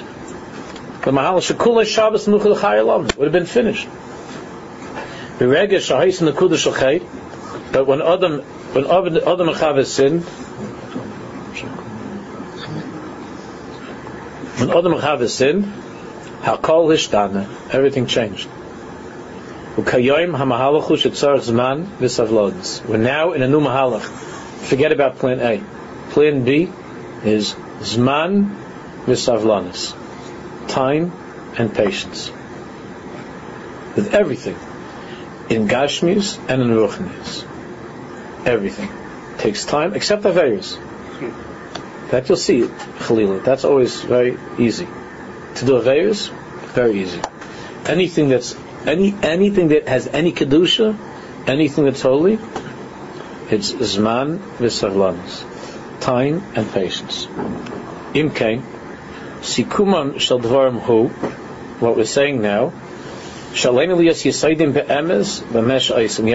[1.04, 3.88] The Mahal Shekula Shabbos Nuchel Chayalam would have been finished.
[7.71, 8.41] But when Adam,
[8.74, 10.24] when Adam Chavis sinned,
[14.60, 15.65] when Adam Chavis sinned,
[16.43, 18.47] Hakol Hishtana, everything changed.
[19.76, 19.84] We're
[22.97, 24.04] now in a new Mahalach.
[24.67, 25.62] Forget about Plan A.
[26.12, 26.69] Plan B
[27.24, 28.56] is Zman
[29.06, 29.96] V'Savlanis.
[30.68, 31.12] Time
[31.58, 32.32] and patience.
[33.96, 34.58] With everything.
[35.50, 37.46] In Gashmis and in Ruchnis.
[38.46, 38.90] Everything.
[39.38, 40.78] Takes time, except Averis.
[42.12, 43.44] That you'll see, Khalila.
[43.44, 44.88] That's always very easy.
[45.56, 46.30] To do Averis,
[46.74, 47.22] very easy.
[47.86, 48.56] Anything that's
[48.86, 50.98] any anything that has any kedusha,
[51.48, 52.40] anything that's holy,
[53.50, 55.44] it's zman v'savlanis,
[56.02, 57.28] time and patience.
[58.14, 58.62] Imkain,
[59.42, 62.74] sikuman shel hu, what we're saying now.
[63.54, 63.76] You have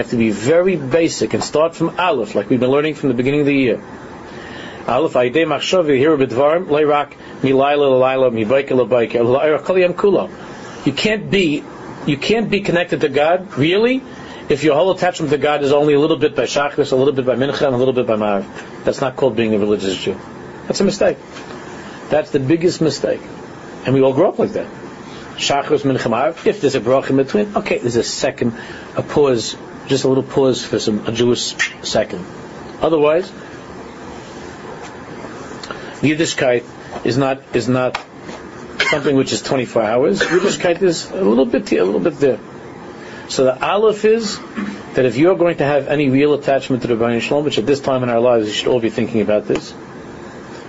[0.09, 3.41] to be very basic and start from Aleph, like we've been learning from the beginning
[3.41, 3.81] of the year.
[4.87, 10.29] Aleph Aidei Machshav Yehiru B'Dvarim Leirak Milayla Lalayla Mibayka Labayka L'Ayra Kaliyam Kula.
[10.85, 11.63] You can't be
[12.05, 14.01] you can't be connected to God, really,
[14.49, 17.13] if your whole attachment to God is only a little bit by Shachris, a little
[17.13, 18.45] bit by Mincha, and a little bit by Mar.
[18.83, 20.17] That's not called being a religious Jew.
[20.67, 21.17] That's a mistake.
[22.09, 23.21] That's the biggest mistake.
[23.85, 24.67] And we all grow up like that.
[25.35, 26.29] Shachris, Mincha, Mar.
[26.45, 28.53] If there's a brach in between, okay, there's a second,
[28.95, 29.57] a pause,
[29.87, 31.55] just a little pause for some, a Jewish
[31.85, 32.25] second.
[32.81, 33.29] Otherwise,
[36.01, 36.63] Yiddishkeit
[37.05, 38.01] is not, is not
[38.89, 40.21] something which is 24 hours.
[40.21, 42.39] Yiddishkeit is a little bit here, a little bit there.
[43.29, 44.39] So the aleph is
[44.93, 47.65] that if you're going to have any real attachment to the Rebbeinu Shalom, which at
[47.65, 49.73] this time in our lives you should all be thinking about this,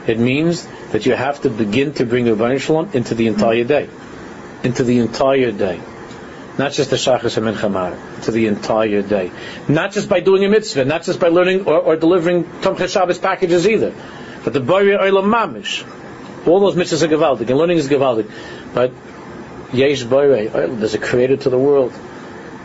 [0.06, 3.64] it means that you have to begin to bring the Rebbeinu Shalom into the entire
[3.64, 3.88] day.
[4.64, 5.80] Into the entire day.
[6.58, 9.30] Not just the Shachas and Mincha to the entire day.
[9.68, 13.18] Not just by doing a mitzvah, not just by learning or, or delivering Tomchei Shabbos
[13.18, 13.94] packages either.
[14.42, 15.86] But the Bari Olam Mamish,
[16.48, 18.28] all those mitzvahs are gewaldig, and learning is gewaldig.
[18.74, 18.92] But
[19.72, 21.92] Yesh Boire, there's a creator to the world.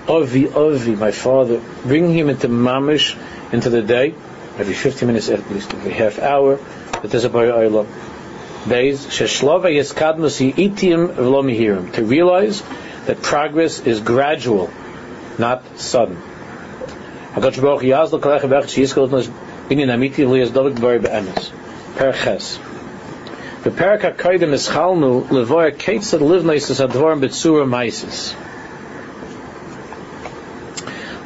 [0.07, 3.17] Ovi, Ovi, my father, bringing him into Mamish,
[3.53, 4.13] into the day,
[4.57, 6.57] every 50 minutes at least, every half hour,
[7.01, 7.87] that there's a Boire Olam.
[8.67, 12.63] Days, Sheshlova Yeskadmus Yitim V'lo to realize
[13.05, 14.69] that progress is gradual,
[15.37, 16.17] not sudden.
[21.95, 22.59] Perches.
[23.63, 28.35] The Peraka Kaidim is Chalnu Levoya Ketzad Livnais is Advorim Bitsura Maisis.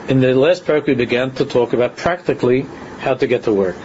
[0.08, 2.62] In the last parak we began to talk about practically
[3.00, 3.76] how to get to work.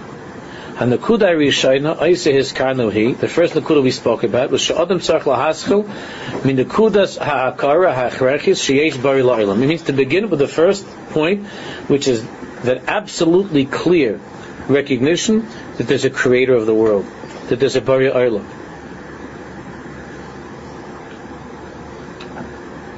[0.78, 5.00] And the Kudai Rishayna, Aise his Karnuhi, the first Nakuda we spoke about was Sha'adim
[5.00, 9.62] Tzarch Lahaschil, min Nakudas Ha'akara Ha'achrechis Sheyesh Bari La'ilam.
[9.62, 11.46] It means to begin with the first point,
[11.88, 12.24] which is
[12.62, 14.20] that absolutely clear
[14.68, 17.04] recognition that there's a creator of the world
[17.48, 18.46] that there's a Bari Olam.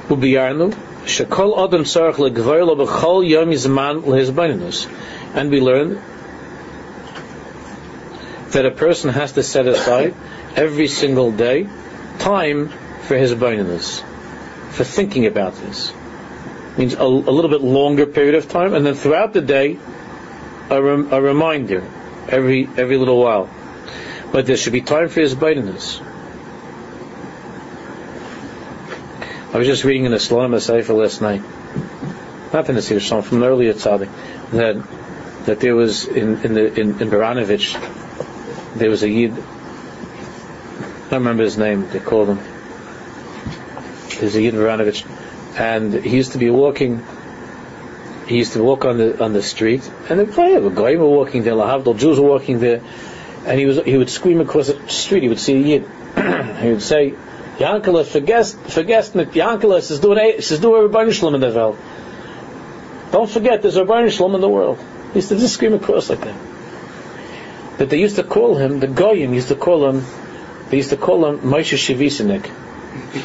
[0.07, 4.89] Ubiyarnu, Shekol Adam Sarach Legvoyla B'chol Yom Yizman Lehizbaninus.
[5.35, 6.01] And we learn
[8.49, 10.15] that a person has to set aside
[10.55, 11.67] every single day
[12.17, 12.69] time
[13.03, 14.01] for his abundance,
[14.71, 15.93] for thinking about this.
[16.77, 19.77] Means a, a, little bit longer period of time, and then throughout the day,
[20.69, 21.87] a, rem, a reminder
[22.27, 23.49] every every little while.
[24.31, 26.01] But there should be time for his abundance.
[29.55, 31.41] I was just reading in the Salam Sefer last night,
[32.51, 34.09] not in the Sefer Shalom, from an earlier tzaddik,
[34.51, 34.75] that
[35.45, 37.71] that there was in in the in, in Baranovich,
[38.75, 39.31] there was a yid.
[39.31, 39.35] I
[41.09, 41.87] don't remember his name.
[41.89, 42.39] They called him.
[44.19, 45.05] There's a yid Baranovich,
[45.57, 47.01] and he used to be walking.
[48.27, 50.59] He used to walk on the on the street, and the guy
[50.97, 51.53] were walking there.
[51.53, 52.81] Lahavdal Jews were walking there,
[53.45, 55.23] and he was he would scream across the street.
[55.23, 55.85] He would see a yid.
[56.61, 57.13] he would say,
[57.59, 60.15] Yankele, vergesst, vergesst mit Yankele, es ist nur,
[61.11, 61.75] Shalom in der Welt.
[63.11, 64.77] Don't forget, there's Rabbi Shalom in the world.
[65.13, 66.35] He used to just scream across like that.
[67.77, 70.03] That they used to call him, the Goyim used to call him,
[70.69, 72.47] they used to call him Moshe Shivisinik.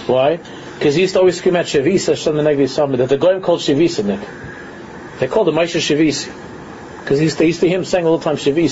[0.06, 0.38] Why?
[0.78, 4.24] Because he used to always scream at Shavisa, the that the Goyim called Shivisinik.
[5.18, 6.32] They called him Moshe Shavisi.
[7.00, 8.68] Because he used to, used to him saying all the time, Negvi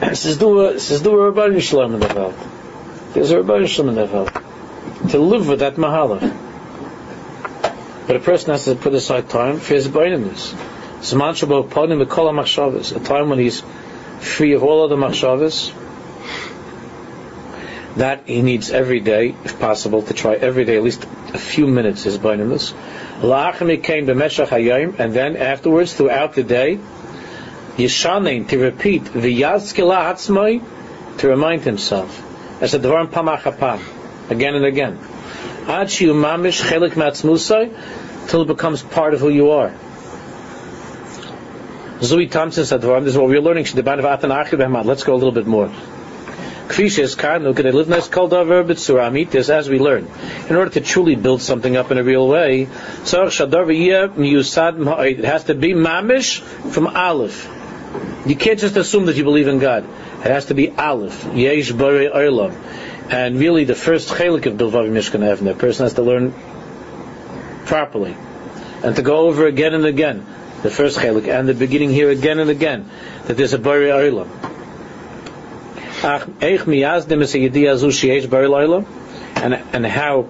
[0.00, 2.34] Es ist du, es ist du Rabbi Shalom in the Welt.
[3.18, 4.32] There's a Rabbi Shalom in Welt.
[5.10, 6.36] To live with that mahalach.
[8.06, 10.54] But a person has to put aside time for his abidiness.
[11.00, 13.64] Zman shabo ponim b'kol ha A time when he's
[14.20, 15.74] free of all other machshavas.
[17.96, 21.02] That he needs every day, if possible, to try every day at least
[21.34, 22.72] a few minutes his abidiness.
[23.20, 26.78] La'achim came b'meshach hayayim, and then afterwards, throughout the day,
[27.76, 30.62] Yishanin, to repeat, v'yazkila atzmai,
[31.18, 32.26] to remind himself.
[32.60, 33.80] As a dvarim pamachapam,
[34.30, 34.98] again and again.
[35.66, 39.72] Ad mamish chelik matzmusai, till it becomes part of who you are.
[42.00, 43.66] Zui Thompson said, this is what we're learning.
[43.74, 45.72] Let's go a little bit more.
[46.70, 47.08] As we
[49.78, 50.06] learn.
[50.48, 52.68] In order to truly build something up in a real way, it
[55.24, 56.40] has to be mamish
[56.72, 57.57] from Aleph.
[58.26, 59.84] You can't just assume that you believe in God.
[59.84, 61.34] It has to be Aleph.
[61.34, 62.52] Yesh Bari Olam.
[63.10, 66.34] And really the first chelik of Bilvavi Mishkan Evne, a person has to learn
[67.64, 68.16] properly.
[68.82, 70.26] And to go over again and again,
[70.62, 72.90] the first chelik, and the beginning here again and again,
[73.26, 74.28] that there's a Bari Olam.
[79.36, 80.28] And, and how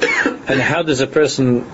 [0.48, 1.66] and how does a person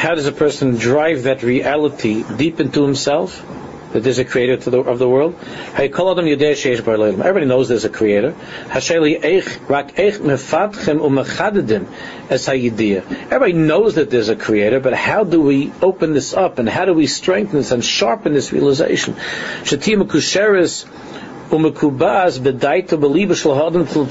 [0.00, 3.44] how does a person drive that reality deep into himself?
[3.92, 5.34] That there's a creator the, of the world.
[5.74, 8.34] Everybody knows there's a creator.
[13.30, 16.86] Everybody knows that there's a creator, but how do we open this up and how
[16.86, 19.16] do we strengthen this and sharpen this realization?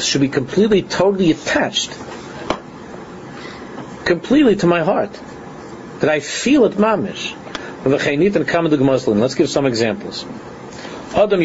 [0.06, 1.98] should be completely, totally attached,
[4.06, 5.20] completely to my heart
[6.00, 7.36] that I feel it mamish.
[7.86, 10.26] Let's give some examples.
[11.16, 11.42] Adam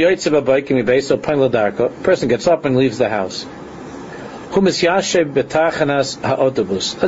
[2.03, 3.47] person gets up and leaves the house.
[4.57, 4.77] Let's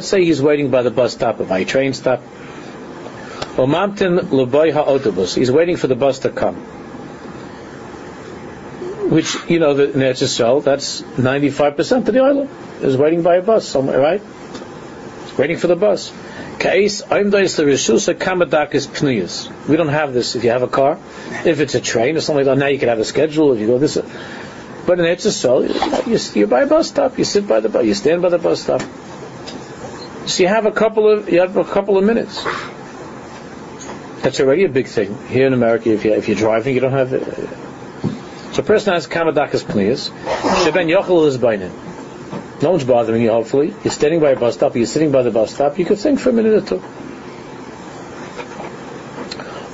[0.08, 2.22] say he's waiting by the bus stop, by a train stop.
[5.34, 6.56] He's waiting for the bus to come.
[9.10, 12.50] Which, you know, in Eretz that's 95% of the island
[12.82, 14.20] is waiting by a bus somewhere, right?
[15.38, 16.12] waiting for the bus.
[19.68, 20.98] We don't have this if you have a car.
[21.44, 23.60] If it's a train or something like that, now you can have a schedule if
[23.60, 23.96] you go this.
[24.86, 25.26] But in Eretz
[26.06, 28.38] you, you're by a bus stop, you sit by the bus, you stand by the
[28.38, 28.80] bus stop.
[30.26, 32.42] So you have a couple of you have a couple of minutes.
[34.22, 35.92] That's already a big thing here in America.
[35.92, 37.12] If you if you're driving, you don't have.
[37.12, 37.22] It.
[38.54, 40.10] So a person has kamadakas pniyas.
[40.64, 41.85] Sheben yochel is bainin.
[42.62, 43.74] No one's bothering you, hopefully.
[43.84, 46.20] You're standing by a bus stop, you're sitting by the bus stop, you could think
[46.20, 46.82] for a minute or two.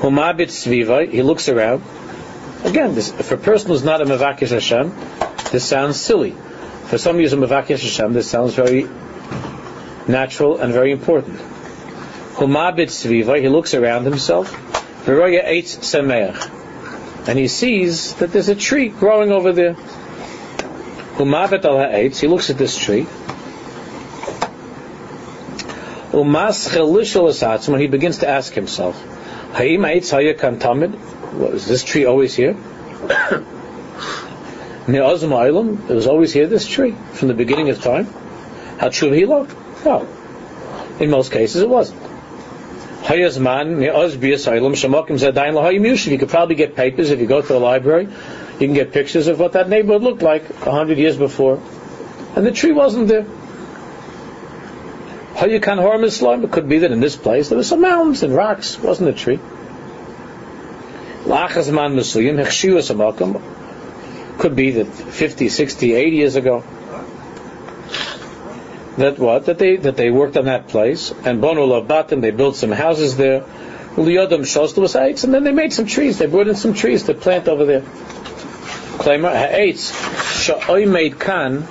[0.00, 1.82] Humabit Sviva, he looks around.
[2.64, 4.92] Again, this, if a person who's not a Mavakish Hashem,
[5.52, 6.34] this sounds silly.
[6.86, 8.88] For some who's a Mavakish Hashem, this sounds very
[10.08, 11.38] natural and very important.
[12.34, 14.50] Humabit Sviva, he looks around himself.
[15.04, 17.28] Veroya Eitz Semeach.
[17.28, 19.76] And he sees that there's a tree growing over there.
[21.16, 23.06] Umavet al ha'etz, he looks at this tree.
[26.12, 29.00] Umas chelishal when he begins to ask himself,
[29.52, 30.92] Ha'im haya tamid?
[31.66, 32.52] This tree always here?
[34.88, 38.06] Ne'azim Ilam, it was always here, this tree, from the beginning of time.
[38.78, 39.46] Hatshuv Hilo?
[39.84, 40.06] No.
[40.98, 42.00] In most cases, it wasn't.
[43.10, 43.28] You
[46.18, 48.08] could probably get papers if you go to the library
[48.62, 51.60] you can get pictures of what that neighborhood looked like a hundred years before.
[52.36, 53.26] And the tree wasn't there.
[55.34, 56.44] How you can harm Islam?
[56.44, 58.78] It could be that in this place there were some mountains and rocks.
[58.78, 59.40] Wasn't a tree.
[64.38, 66.62] Could be that 50, 60, 80 years ago.
[68.98, 69.46] That what?
[69.46, 73.16] That they that they worked on that place and Bonu Batim, they built some houses
[73.16, 73.44] there.
[73.96, 76.18] And then they made some trees.
[76.18, 77.82] They brought in some trees to plant over there.
[79.02, 81.66] Claimer ha'etz made kan,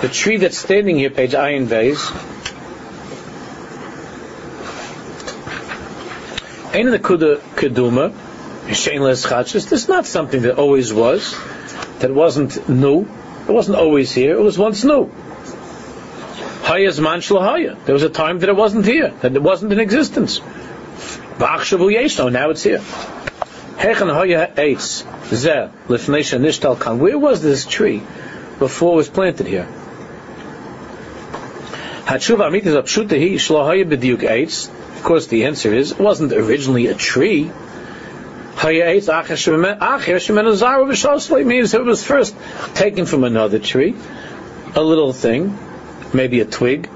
[0.00, 1.98] the tree that's standing here, page Ayin Beis.
[6.72, 8.12] Ein the kuda keduma,
[8.68, 9.68] Shainless chachis.
[9.68, 11.34] This is not something that always was,
[11.98, 13.08] that wasn't new.
[13.48, 14.36] It wasn't always here.
[14.36, 15.06] It was once new.
[16.68, 17.76] Hayas man Haya.
[17.86, 20.40] There was a time that it wasn't here, that it wasn't in existence.
[21.40, 22.82] Now it's here.
[23.78, 25.04] Hechan haya eitz
[26.40, 26.98] nishtal kan.
[26.98, 28.02] Where was this tree
[28.58, 29.68] before it was planted here?
[32.06, 34.68] Hatshuva b'diuk eitz.
[34.96, 37.52] Of course, the answer is it wasn't originally a tree.
[38.64, 39.08] Means
[41.74, 42.34] it was first
[42.74, 43.94] taken from another tree,
[44.74, 45.56] a little thing,
[46.12, 46.90] maybe a twig,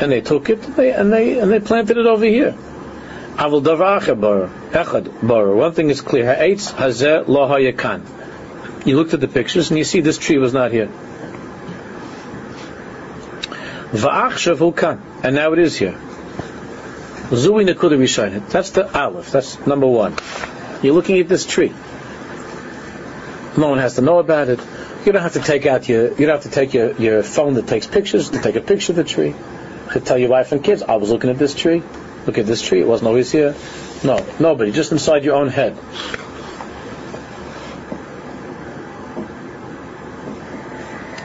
[0.00, 2.54] and they took it and they, and they planted it over here.
[3.38, 3.62] One
[5.72, 8.02] thing is clear: Ha'etz hazeh lo hayakan.
[8.84, 10.90] You looked at the pictures and you see this tree was not here.
[15.22, 15.92] And now it is here.
[17.30, 18.48] Zui Nakuda Rishaynet.
[18.48, 19.30] That's the Aleph.
[19.30, 20.16] That's number one.
[20.82, 21.72] You're looking at this tree.
[23.56, 24.60] No one has to know about it.
[25.06, 27.54] You don't have to take out your, you don't have to take your, your phone
[27.54, 29.34] that takes pictures to take a picture of the tree.
[29.92, 31.84] To tell your wife and kids, I was looking at this tree.
[32.28, 32.80] Look at this tree.
[32.82, 33.54] It wasn't always here.
[34.04, 34.70] No, nobody.
[34.70, 35.74] Just inside your own head.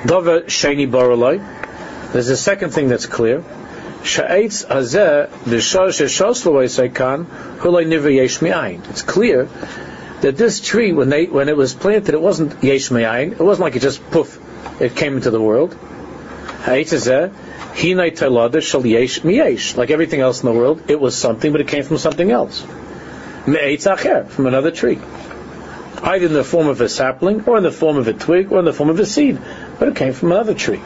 [0.05, 1.41] Dover Borolai.
[2.13, 3.43] There's a second thing that's clear.
[8.89, 9.49] It's clear
[10.21, 12.89] that this tree, when they when it was planted, it wasn't yesh
[13.33, 14.39] It wasn't like it just poof,
[14.79, 15.77] it came into the world.
[16.65, 16.93] Like
[19.91, 22.65] everything else in the world, it was something, but it came from something else.
[24.29, 24.99] From another tree.
[26.01, 28.59] Either in the form of a sapling, or in the form of a twig, or
[28.59, 29.39] in the form of a seed.
[29.77, 30.81] But it came from another tree.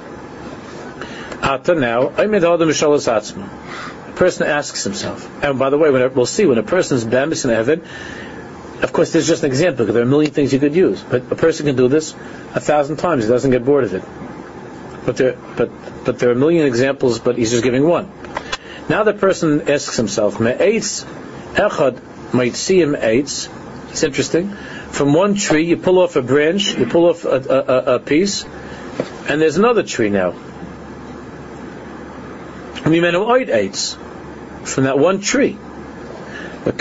[1.42, 7.06] Now, a person asks himself, and by the way, we'll see when a person is
[7.06, 7.84] bambus in heaven,
[8.82, 11.02] of course, there's just an example because there are a million things you could use,
[11.02, 12.14] but a person can do this
[12.54, 14.04] a thousand times; he doesn't get bored of it.
[15.08, 15.70] But there, but
[16.04, 18.12] but there are a million examples, but he's just giving one.
[18.90, 21.06] Now the person asks himself, "Me'etz
[21.56, 22.02] echad
[22.82, 23.48] him eitz."
[23.90, 24.52] It's interesting.
[24.92, 28.44] From one tree, you pull off a branch, you pull off a, a, a piece,
[29.30, 30.34] and there's another tree now
[34.66, 35.58] from that one tree.
[36.66, 36.78] And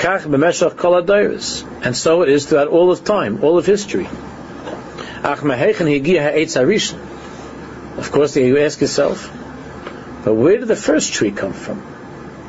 [1.97, 4.09] so it is throughout all of time, all of history.
[7.97, 9.31] Of course, you ask yourself,
[10.25, 11.81] but where did the first tree come from?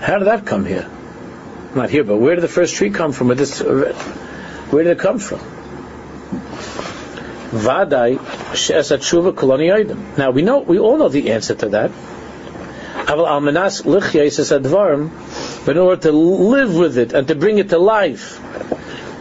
[0.01, 0.89] How did that come here?
[1.75, 3.27] Not here, but where did the first tree come from?
[3.27, 5.39] Where, this, where did it come from?
[10.17, 11.91] Now we know, we all know the answer to that.
[15.67, 18.39] In order to live with it and to bring it to life.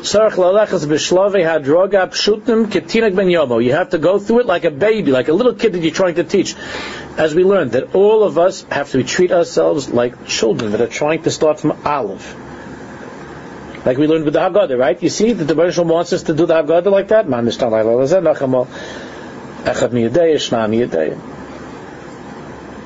[0.03, 0.21] You
[3.73, 6.15] have to go through it like a baby, like a little kid that you're trying
[6.17, 6.55] to teach.
[7.17, 10.87] As we learned, that all of us have to treat ourselves like children that are
[10.87, 12.37] trying to start from Aleph.
[13.87, 15.03] Like we learned with the Haggadah, right?
[15.03, 17.27] You see that the Baruch wants us to do the Haggadah like that?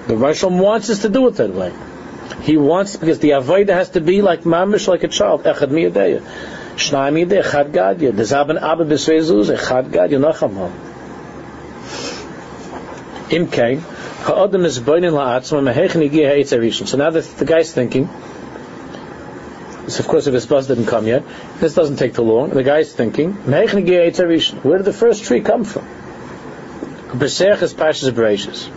[0.06, 1.72] The Rashom wants us to do it that way.
[2.42, 5.44] He wants because the avodah has to be like mamish, like a child.
[5.44, 5.68] Echad
[7.72, 8.12] gadya.
[8.12, 10.70] Dezaben abba b'sveizuz, echad gadya nachamah.
[13.30, 13.80] Imkein,
[14.24, 16.88] ha'odem is boinin la'atzma, mehechen yigia ha'etz arishon.
[16.88, 18.08] So now the, the guy's thinking,
[19.86, 21.24] so of course if his bus didn't come yet,
[21.58, 22.50] this doesn't take too long.
[22.50, 22.62] The
[22.92, 23.36] thinking,
[23.84, 24.64] yigia ha'etz arishon.
[24.64, 25.86] Where did the first tree come from?
[28.48, 28.68] Is.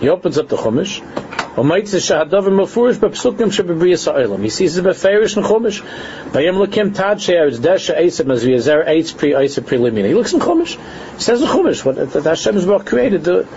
[0.00, 1.02] He opens up the Chumash.
[1.56, 2.14] He sees it
[4.84, 5.80] beferish in Chumash.
[6.30, 10.06] Vayem lekim tad she'er desha eisem as v'yazer eitz pri eisem prelimina.
[10.06, 10.78] He looks in Chumash.
[11.14, 13.48] He says in Chumash what that Hashem is created the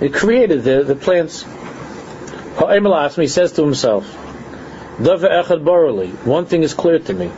[0.00, 1.44] it created the the plants.
[3.16, 4.04] He says to himself,
[4.98, 7.30] One thing is clear to me.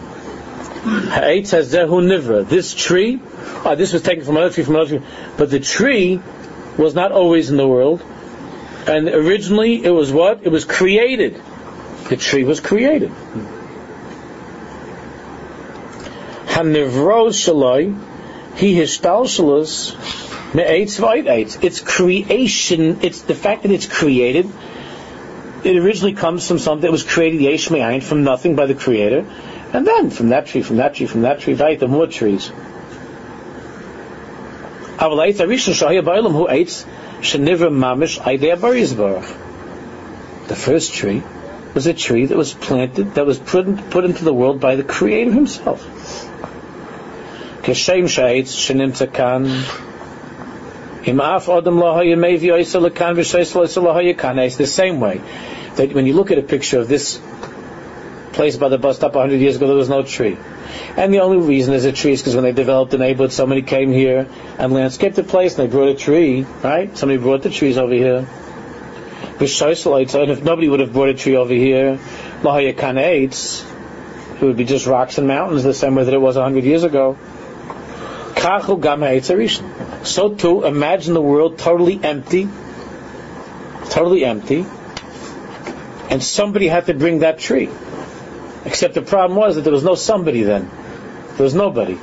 [0.83, 2.49] Ha'etz has zehu nivra.
[2.49, 3.21] This tree,
[3.65, 6.21] oh, this was taken from another tree, from another tree, but the tree
[6.77, 8.03] was not always in the world.
[8.87, 10.41] And originally it was what?
[10.43, 11.41] It was created.
[12.09, 13.11] The tree was created.
[16.47, 17.97] Hanivros shaloi,
[18.57, 19.95] he histalshalus
[20.55, 21.59] me'etz.
[21.63, 24.51] It's creation, it's the fact that it's created,
[25.65, 27.69] it originally comes from something that was created, yesh
[28.05, 29.25] from nothing by the creator,
[29.73, 32.51] and then from that tree, from that tree, from that tree, right, the more trees.
[40.49, 41.23] The first tree
[41.75, 44.75] was a tree that was planted, that was put, in, put into the world by
[44.77, 45.81] the Creator Himself.
[47.63, 49.65] Kashem sha'etz shenimtza kan
[54.39, 55.21] it's the same way
[55.77, 57.21] that when you look at a picture of this
[58.33, 60.37] place by the bus stop 100 years ago, there was no tree.
[60.97, 63.63] And the only reason there's a tree is because when they developed the neighborhood, somebody
[63.63, 64.27] came here
[64.59, 66.97] and landscaped the place and they brought a tree, right?
[66.97, 68.27] Somebody brought the trees over here.
[69.39, 71.99] And if nobody would have brought a tree over here,
[72.45, 76.83] it would be just rocks and mountains the same way that it was 100 years
[76.85, 77.17] ago.
[80.05, 82.49] So too, imagine the world totally empty,
[83.91, 84.67] totally empty,
[86.11, 87.69] and somebody had to bring that tree.
[88.65, 90.71] Except the problem was that there was no somebody then.
[91.37, 91.99] There was nobody.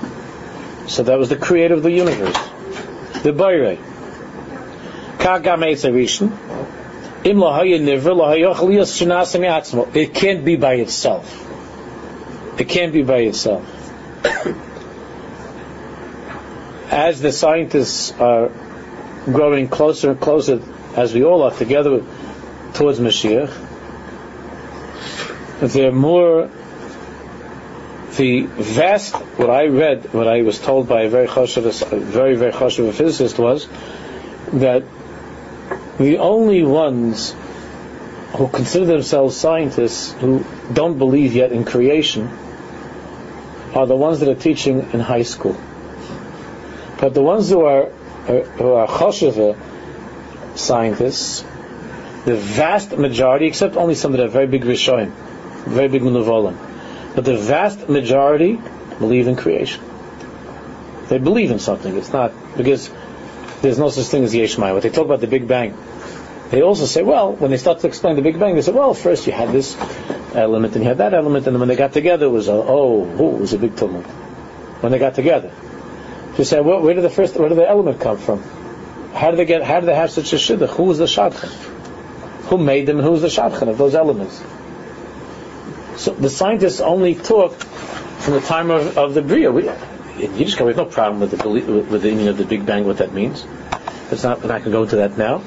[0.88, 2.36] So that was the creator of the universe.
[3.24, 3.78] The Bayre.
[9.96, 12.60] It can't be by itself.
[12.60, 13.64] It can't be by itself.
[16.92, 18.52] As the scientists are
[19.26, 20.62] growing closer and closer,
[20.96, 22.04] as we all are together
[22.74, 23.69] towards Mashiach,
[25.62, 26.50] they're more
[28.18, 32.36] the vast what I read, what I was told by a very choshev, a very
[32.36, 33.68] very choshev physicist was
[34.54, 34.84] that
[35.98, 37.36] the only ones
[38.36, 42.30] who consider themselves scientists who don't believe yet in creation
[43.74, 45.60] are the ones that are teaching in high school.
[47.00, 49.58] But the ones who are who are choshev
[50.56, 51.44] scientists,
[52.26, 55.12] the vast majority, except only some that are very big rishonim,
[55.66, 56.58] very big Munuvolim.
[57.16, 58.60] But the vast majority
[59.00, 59.84] believe in creation.
[61.08, 61.98] They believe in something.
[61.98, 62.90] It's not because
[63.62, 64.74] there's no such thing as Yeshmai.
[64.74, 65.76] When they talk about the Big Bang,
[66.52, 68.94] they also say, well, when they start to explain the Big Bang, they say, well,
[68.94, 69.76] first you had this
[70.36, 72.54] element and you had that element, and then when they got together, it was a,
[72.54, 73.06] oh,
[73.36, 74.06] it was a big tumult.
[74.06, 75.52] When they got together,
[76.38, 78.42] they say, well, where did the first, where did the element come from?
[79.14, 79.64] How did they get?
[79.64, 80.70] How did they have such a shidduch?
[80.70, 81.50] Who was the shadchan?
[82.50, 83.00] Who made them?
[83.00, 84.42] Who was the shadchan of those elements?
[86.00, 89.52] So the scientists only talk from the time of, of the Bria.
[89.52, 92.66] We, in Yiddishkeit, we have no problem with the, with the meaning of the Big
[92.66, 93.46] Bang, what that means.
[94.10, 95.44] It's not, we're not going to go into that now.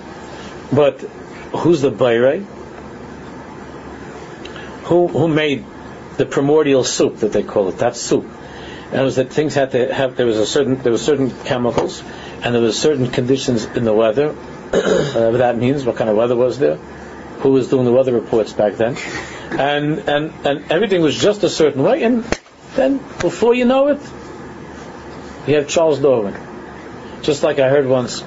[0.71, 1.01] But
[1.57, 2.41] who's the Bayre?
[4.85, 5.65] Who, who made
[6.19, 7.79] the primordial soup that they call it?
[7.79, 8.27] That soup.
[8.91, 11.31] And it was that things had to have, there was a certain, there were certain
[11.45, 12.03] chemicals,
[12.43, 14.35] and there was certain conditions in the weather, uh,
[15.15, 18.53] whatever that means, what kind of weather was there, who was doing the weather reports
[18.53, 18.99] back then
[19.59, 22.25] and and and everything was just a certain way, and
[22.75, 24.01] then before you know it,
[25.47, 26.37] you have Charles Darwin.
[27.23, 28.25] Just like I heard once,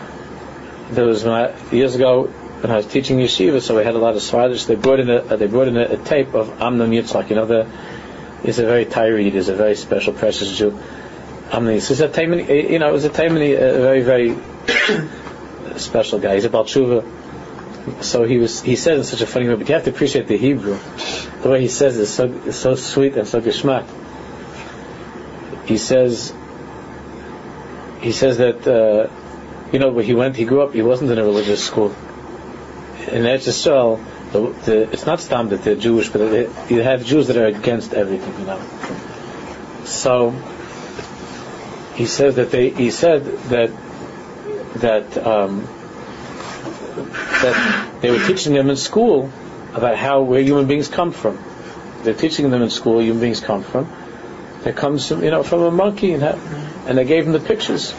[0.92, 1.24] there was
[1.72, 4.68] years ago when I was teaching yeshiva, so we had a lot of Sfardish.
[4.68, 7.30] They brought in a uh, they brought in a, a tape of Amnon Yitzchak.
[7.30, 7.68] You know, the
[8.44, 10.80] he's a very Tyree, he's a very special, precious Jew.
[11.52, 14.38] Amnon, he's a Taimani, you know, it was a Taimani, a very very
[15.78, 16.36] special guy.
[16.36, 17.25] He's a Balshuva
[18.02, 20.28] so he was he said in such a funny way, but you have to appreciate
[20.28, 20.78] the Hebrew.
[21.42, 23.86] The way he says is so is so sweet and so geschmack.
[25.66, 26.34] He says
[28.02, 29.10] he says that uh,
[29.72, 30.74] you know where he went, he grew up.
[30.74, 31.90] He wasn't in a religious school.
[33.12, 37.06] In Eretz Yisrael, the, the, it's not stam that they're Jewish, but they, you have
[37.06, 38.62] Jews that are against everything, you know.
[39.86, 40.32] So
[41.94, 43.70] he says that they he said that
[44.78, 45.18] that.
[45.18, 45.68] Um,
[46.96, 49.32] that they were teaching them in school
[49.74, 51.38] about how where human beings come from.
[52.04, 53.92] They're teaching them in school human beings come from.
[54.66, 57.94] It comes from you know from a monkey and and they gave them the pictures.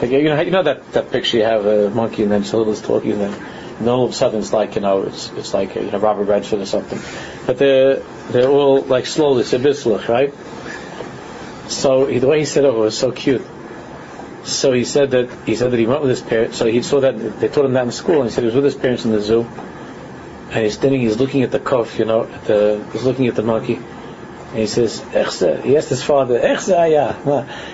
[0.00, 2.42] They gave, you know you know that, that picture you have a monkey and then
[2.42, 3.42] is talking and then
[3.78, 6.24] and all of a sudden it's like you know it's it's like you know Robert
[6.24, 6.98] Redford or something.
[7.46, 9.58] But they're they're all like slowly it's a
[10.08, 10.32] right?
[11.68, 13.44] So the way he said it was so cute.
[14.45, 16.57] So he said that he said that he went with his parents.
[16.57, 18.55] So he saw that they taught him that in school, and he said he was
[18.55, 19.45] with his parents in the zoo,
[20.51, 23.35] and he's standing, he's looking at the cuff, you know, at the, he's looking at
[23.35, 27.13] the monkey, and he says, "Echse." He asked his father, "Echse aya."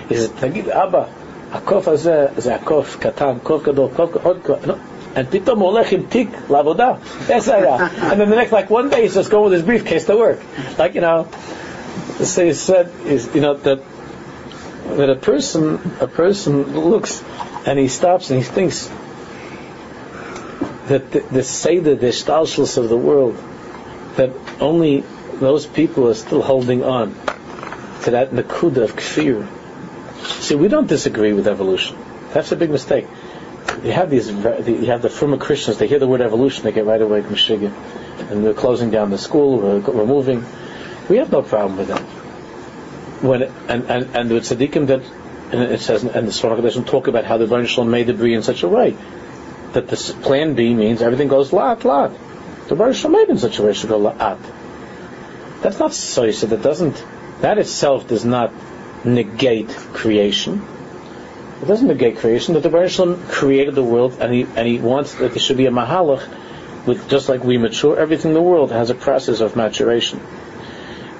[0.08, 1.08] He said, "Tagid Abba,
[1.52, 4.58] הקוף הזה זה הקוף קטן, קוף גדול, קוף עוד קוף,
[5.16, 6.92] and פתאום הוא הולך עם תיק לעבודה,
[7.28, 7.76] איך זה היה?
[7.76, 10.40] And then the next, like one day he's just going with his briefcase to work.
[10.78, 11.26] Like, you know,
[12.22, 13.80] so he said, is, you know, that
[14.85, 17.23] that a person a person looks
[17.65, 18.89] and he stops and he thinks
[20.87, 23.35] that the, Seder, the Stalshlus of the world,
[24.15, 25.01] that only
[25.39, 27.13] those people are still holding on
[28.03, 29.47] to that Nakuda of Kfir.
[30.41, 31.97] See, we don't disagree with evolution.
[32.33, 33.07] That's a big mistake.
[33.83, 36.85] you have these, you have the former Christians, they hear the word evolution, they get
[36.85, 37.71] right away Meshiga.
[38.29, 40.45] And we're closing down the school, we're, we're moving.
[41.09, 42.22] We have no problem with that.
[43.23, 45.01] When, and, and, and the tzaddikim that,
[45.53, 48.33] it says, and the Sfarach doesn't talk about how the Baruch Shalom made the Bri
[48.33, 48.97] in such a way
[49.71, 52.11] that this plan B means everything goes lat, lat.
[52.67, 54.39] The Baruch Shalom made in such a way should go lat.
[55.61, 57.01] That's not so, so that doesn't,
[57.39, 58.51] that itself does not
[59.05, 60.61] negate creation.
[61.61, 62.55] It doesn't negate creation.
[62.55, 65.55] That the Baruch Shalom created the world, and he and he wants that there should
[65.55, 66.27] be a mahalach,
[66.85, 70.19] with just like we mature, everything in the world has a process of maturation.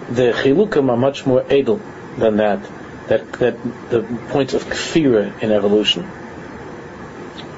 [0.10, 1.82] The chilukim are much more edel
[2.18, 2.59] than that.
[3.07, 6.09] That that the point of kfira in evolution.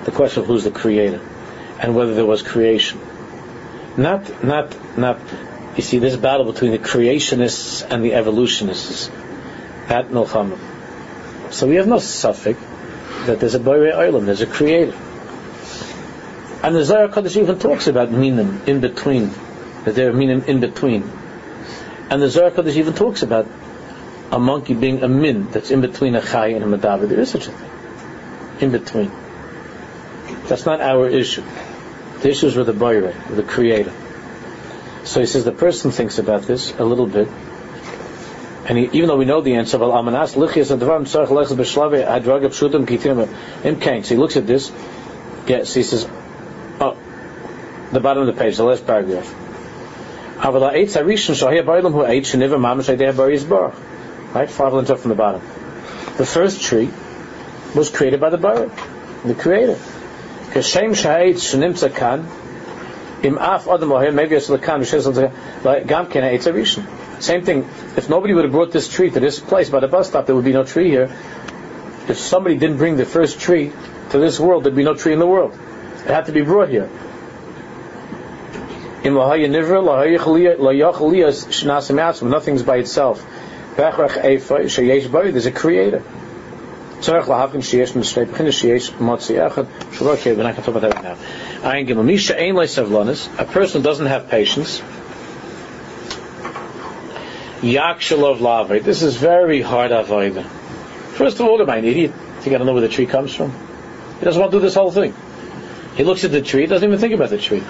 [0.06, 1.22] The question of who's the creator,
[1.80, 3.00] and whether there was creation.
[3.98, 5.20] Not not not.
[5.76, 9.10] You see, this battle between the creationists and the evolutionists.
[9.88, 10.58] That milchama.
[11.52, 12.60] So we have no suffix
[13.26, 14.96] that there's a Borei Olam, there's a creator.
[16.64, 19.32] And the Zohar Kodesh even talks about minim in between,
[19.84, 21.10] that there are minim in between.
[22.10, 23.48] And the Zohar Kodesh even talks about
[24.32, 27.08] a monkey being a min that's in between a chai and a madavar.
[27.08, 27.70] There is such a thing.
[28.62, 29.12] In between.
[30.48, 31.44] That's not our issue.
[32.22, 33.94] The issue is with the Borei, with the creator.
[35.04, 37.28] So he says the person thinks about this a little bit,
[38.68, 39.78] and he, even though we know the answer.
[39.78, 39.86] So
[44.16, 44.72] he looks at this,
[45.46, 46.08] gets, he says,
[46.80, 46.98] oh,
[47.92, 49.34] the bottom of the page, the last paragraph.
[54.36, 55.42] Right, lines up from the bottom.
[56.18, 56.90] The first tree
[57.74, 58.74] was created by the Baruch,
[59.24, 59.76] the Creator.
[60.52, 62.28] Kashem shahitz shenimtza kan
[63.24, 66.84] im af adam oher maybe it's v'shes gam ken eitz harishon.
[67.22, 67.66] Same thing.
[67.96, 70.36] If nobody would have brought this tree to this place by the bus stop, there
[70.36, 71.10] would be no tree here.
[72.10, 73.72] If somebody didn't bring the first tree
[74.10, 75.58] to this world, there'd be no tree in the world.
[76.04, 76.90] It had to be brought here.
[82.22, 83.26] Nothing's by itself.
[83.77, 86.03] There's a creator.
[87.01, 89.63] צריך להבין שיש משתי בחינות שיש מוציא אחד,
[89.93, 91.17] שלא okay, we're not going to talk about that right now.
[91.63, 94.83] Ayin Gimel, מי שאין לו סבלנס, a person doesn't have patience,
[97.63, 98.85] Yakshalov Lave.
[98.85, 100.45] This is very hard avoida.
[101.17, 102.13] First of all, am I an idiot?
[102.45, 103.53] You got to know where the tree comes from.
[104.19, 105.15] He doesn't want to do this whole thing.
[105.95, 107.63] He looks at the tree, doesn't even think about the tree.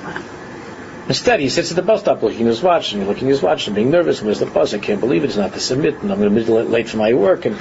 [1.08, 3.42] Instead, he sits at the bus stop looking at his watch and looking at his
[3.42, 4.20] watch and being nervous.
[4.20, 4.74] And where's the bus?
[4.74, 5.28] I can't believe it.
[5.28, 7.46] It's not to submit, and I'm going to be late for my work.
[7.46, 7.58] And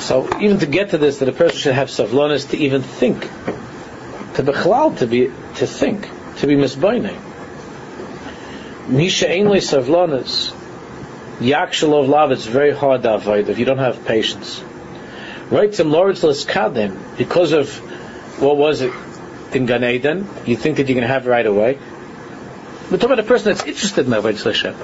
[0.00, 3.22] so, even to get to this, that a person should have savlonis to even think,
[3.22, 6.08] to bechlal, to be to think,
[6.38, 7.20] to be misbaining.
[8.88, 10.52] Misha ainly savlonis
[11.40, 14.62] Yakshalov lav, it's very hard to avoid if you don't have patience.
[15.50, 17.76] Right, some lords kadem because of
[18.40, 18.92] what was it
[19.52, 21.78] in Gan Eden, you think that going to have right away.
[22.90, 24.74] We're talking about a person that's interested in Avodah Hashem.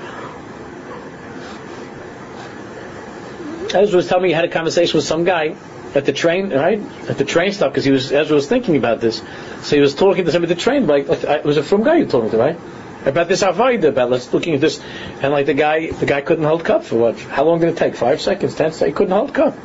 [3.75, 5.55] Ezra was telling me he had a conversation with some guy
[5.95, 6.81] at the train, right?
[7.09, 9.23] At the train stop, because he was Ezra was thinking about this.
[9.63, 11.85] So he was talking to somebody at the train, like, like it was a from
[11.85, 12.59] guy you told me to, right?
[13.07, 14.81] about this avoida, about let's looking at this,
[15.23, 17.19] and like the guy, the guy couldn't hold cup for what?
[17.19, 17.95] How long did it take?
[17.95, 18.89] Five seconds, ten seconds?
[18.89, 19.57] He couldn't hold cup.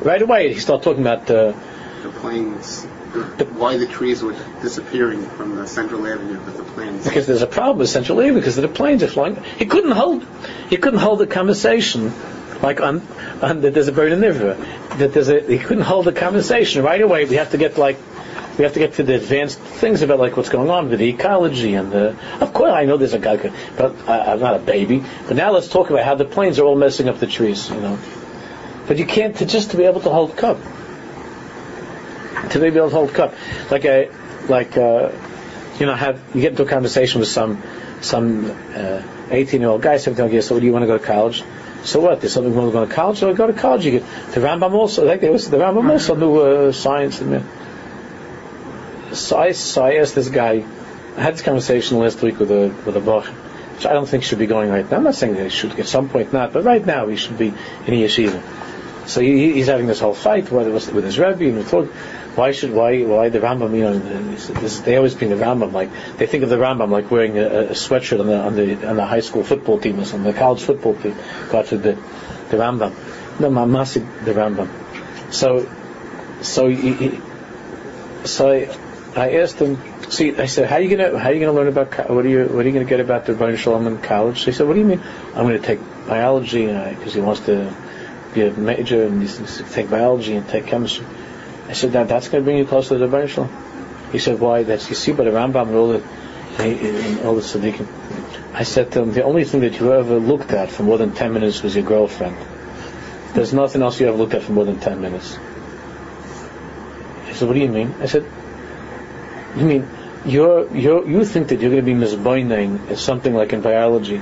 [0.00, 1.52] Right away, he started talking about uh,
[2.02, 2.86] the planes.
[3.22, 7.04] Why the trees were disappearing from the central avenue with the planes?
[7.04, 9.42] Because there's a problem with central avenue because the planes are flying.
[9.58, 10.26] He couldn't hold.
[10.70, 12.12] He couldn't hold a conversation
[12.62, 13.06] like on,
[13.42, 14.54] on that there's a bird in the river.
[14.96, 17.24] That there's a he couldn't hold a conversation right away.
[17.24, 17.98] We have to get like
[18.58, 21.08] we have to get to the advanced things about like what's going on with the
[21.08, 22.16] ecology and the.
[22.40, 23.36] Of course, I know there's a guy,
[23.76, 25.04] but I, I'm not a baby.
[25.26, 27.68] But now let's talk about how the planes are all messing up the trees.
[27.68, 27.98] You know,
[28.86, 30.58] but you can't to just to be able to hold cup.
[32.50, 33.34] To be able to hold cup,
[33.70, 34.10] like a
[34.48, 35.10] like uh,
[35.78, 37.62] you know, have you get into a conversation with some
[38.00, 40.86] some uh, 18 year old guy, 17 year old, so what do you want to
[40.86, 41.42] go to college?
[41.84, 42.20] So what?
[42.20, 43.18] There's something you want to go to college?
[43.18, 43.84] So I go to college.
[43.84, 45.06] You get the Rambam also.
[45.06, 47.44] Like they was the Rambam also knew uh, science and
[49.12, 50.64] so I, so I asked this guy,
[51.16, 54.24] I had this conversation last week with a with a Bach, which I don't think
[54.24, 54.98] should be going right now.
[54.98, 57.38] I'm not saying that he should at some point not, but right now he should
[57.38, 58.42] be in a yeshiva.
[59.06, 61.88] So he, he's having this whole fight whether with, with his Rebbe and talk,
[62.36, 65.90] why should why why the Rambam you know this, they always bring the Rambam like
[66.18, 68.96] they think of the Rambam like wearing a, a sweatshirt on the on the on
[68.96, 71.16] the high school football team or something the college football team
[71.50, 71.96] God forbid
[72.50, 72.94] the Rambam
[73.40, 74.68] no Mamasi the Rambam
[75.32, 75.68] so
[76.42, 77.18] so he,
[78.24, 78.68] so I,
[79.16, 79.78] I asked him,
[80.10, 82.28] see, I said, how are you gonna, how are you gonna learn about, what are
[82.28, 84.40] you, what are you gonna get about the Rebbeinu Shalom in college?
[84.40, 85.02] So he said, what do you mean?
[85.34, 87.74] I'm gonna take biology, because he wants to
[88.34, 91.06] be a major and he's to take biology and take chemistry.
[91.68, 93.50] I said, that, that's going to bring you closer to the Baruch
[94.12, 94.62] He said, why?
[94.62, 97.86] That's, you see but the Rambam and all the, all the tzaddikim.
[98.54, 101.12] I said to him, the only thing that you ever looked at for more than
[101.12, 102.36] 10 minutes was your girlfriend.
[103.34, 105.36] There's nothing else you ever looked at for more than 10 minutes.
[107.26, 107.94] He said, what do you mean?
[108.00, 108.24] I said,
[109.56, 109.88] you mean,
[110.24, 114.20] you're, you're, you think that you're going to be misbinding as something like in biology,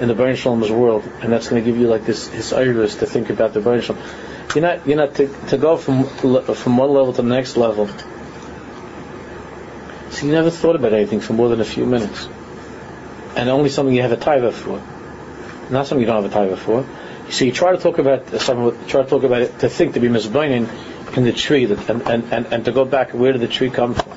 [0.00, 3.06] in the Baruch world, and that's going to give you like this, this iris to
[3.06, 3.96] think about the Baruch.
[4.54, 7.88] You're not, you're not to, to go from, from one level to the next level.
[10.10, 12.28] So you never thought about anything for more than a few minutes.
[13.36, 14.82] And only something you have a taiva for.
[15.70, 16.86] Not something you don't have a taiva for.
[17.30, 19.94] So you try to talk about uh, something, try to talk about it, to think
[19.94, 20.68] to be misbinding
[21.16, 23.68] in the tree, that, and, and, and, and to go back, where did the tree
[23.68, 24.10] come from?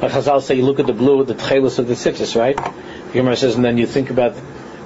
[0.00, 2.56] Like Chazal say, you look at the blue, the tchelis of the tzitzis, right?
[2.56, 4.36] The Gemara says, and then you think about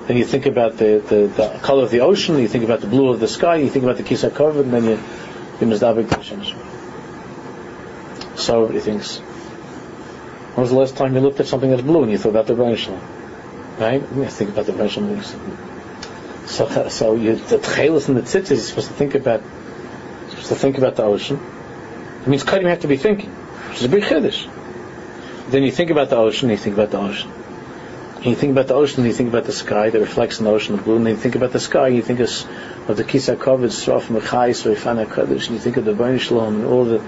[0.07, 2.89] then you think about the, the, the, color of the ocean, you think about the
[2.89, 4.91] blue of the sky, you think about the kisar covered, and then you,
[5.61, 6.43] you mizdabik Hashem.
[8.37, 9.19] So everybody thinks.
[10.55, 12.47] When was the last time you looked at something that's blue and you thought about
[12.47, 13.01] the Shalom?
[13.79, 14.03] Right?
[14.03, 18.89] You think about the Rebbeinu So, so you, the tchelis and the tzitzis, you're supposed
[18.89, 19.43] to think about,
[20.31, 21.41] supposed to think about the ocean.
[22.23, 24.49] It means you have to be thinking, which is a big chiddush.
[25.51, 27.31] Then you think about the ocean, you think about the ocean.
[28.23, 30.53] And you think about the ocean, you think about the sky that reflects in the
[30.53, 33.73] ocean of blue, and you think about the sky, you think of, the Kisa Kovid,
[33.73, 37.01] Sraf Mechais, Rifana Kaddish, and you think of the Bain Shalom, and all the,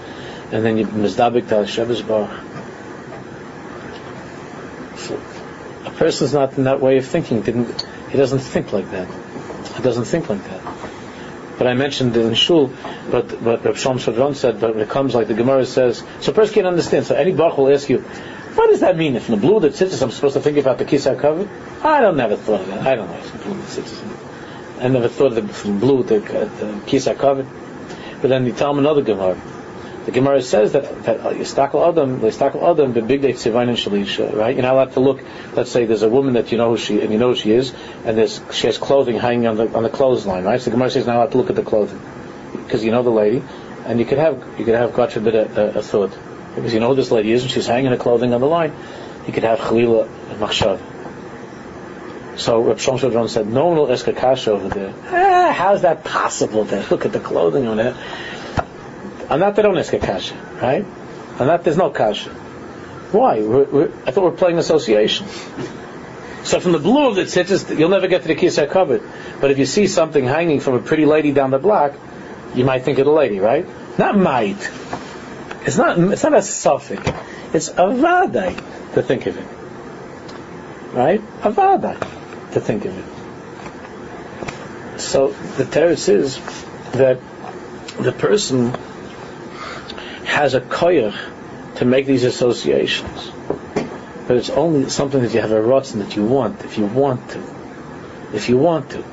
[0.50, 2.28] and then you Mizdabik Tal Shabbos Bar.
[5.84, 9.06] A person's not in that way of thinking, didn't, he doesn't think like that.
[9.76, 10.62] He doesn't think like that.
[11.58, 12.72] But I mentioned in Shul,
[13.12, 16.32] but but Rav Shalom Schwadron said, but when it comes like the Gemara says, so
[16.32, 17.06] a person can't understand.
[17.06, 18.04] So any Bach will ask you,
[18.56, 19.16] what does that mean?
[19.16, 21.48] If in the blue that sits, I'm supposed to think about the kisar covered?
[21.82, 22.86] I don't never thought of that.
[22.86, 24.84] I don't know.
[24.84, 27.46] I never thought of the blue the, uh, the kisar covered.
[28.20, 29.40] But then you tell him another Gemara.
[30.04, 33.78] The Gemara says that that uh, Yistakel Adam, Yistakel Adam, the big day Tzivain and
[33.78, 34.54] Shalisha, right?
[34.54, 35.22] You're not allowed to look.
[35.54, 37.52] Let's say there's a woman that you know who she and you know who she
[37.52, 37.72] is,
[38.04, 40.60] and there's she has clothing hanging on the on the clothesline, right?
[40.60, 42.00] So the Gemara says not allowed to look at the clothing
[42.52, 43.42] because you know the lady,
[43.86, 46.12] and you could have you could have God forbid a, a, a thought
[46.54, 48.72] because you know who this lady is, and she's hanging her clothing on the line.
[49.26, 50.80] You could have Chalila and Machshav.
[52.36, 54.92] So Reb Shlomo said, no one will ask a kasha over there.
[55.06, 56.66] Ah, how's that possible?
[56.66, 57.96] To look at the clothing on it.
[59.30, 60.84] On that they don't ask a kasha, right?
[61.38, 62.30] On that there's no kasha.
[62.30, 63.40] Why?
[63.40, 65.28] We're, we're, I thought we're playing association.
[66.42, 69.02] So from the blue of the tzitzis, you'll never get to the kisar covered.
[69.40, 71.94] But if you see something hanging from a pretty lady down the block,
[72.54, 73.66] you might think of the lady, right?
[73.98, 74.70] Not might.
[75.66, 77.02] It's not, it's not a suffix.
[77.54, 78.54] It's a vadai
[78.94, 79.46] to think of it.
[80.94, 81.20] Right?
[81.42, 81.98] A vadai
[82.52, 83.04] to think of it.
[85.00, 86.38] So the terrace is
[86.92, 87.18] that
[87.98, 88.74] the person
[90.24, 93.30] has a koyach to make these associations.
[94.26, 97.30] But it's only something that you have a rotzen that you want, if you want
[97.30, 97.42] to.
[98.32, 99.04] If you want to.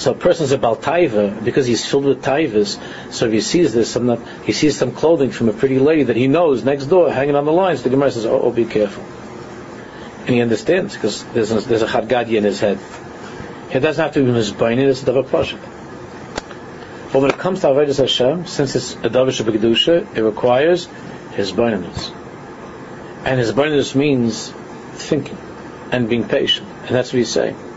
[0.00, 2.80] So a person's a baltaiva because he's filled with taivas.
[3.12, 6.16] So if he sees this, some, he sees some clothing from a pretty lady that
[6.16, 7.82] he knows next door hanging on the lines.
[7.82, 9.04] The Gemara says, "Oh, oh be careful."
[10.20, 12.78] And he understands because there's a, there's a in his head.
[13.74, 15.60] It doesn't have to be mizbainin; it's a davar pashut.
[17.12, 20.88] But when it comes to avodas Hashem, since it's a davar shabbat it requires
[21.32, 22.10] his baininus.
[23.26, 24.50] And his baininus means
[24.94, 25.36] thinking
[25.92, 27.69] and being patient, and that's what he's saying.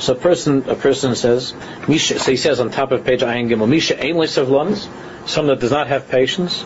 [0.00, 1.52] So a person, a person says,
[1.86, 4.88] Misha, so he says on top of page Ayin Gimel, Misha of lungs,
[5.26, 6.64] someone that does not have patience.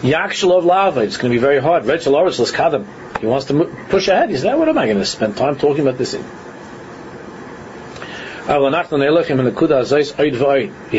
[0.00, 1.84] Yakshalov lava, it's going to be very hard.
[1.84, 2.86] Rachel Oris Kadam.
[3.20, 4.30] He wants to push ahead.
[4.30, 6.14] He says, what am I going to spend time talking about this?
[6.14, 6.20] You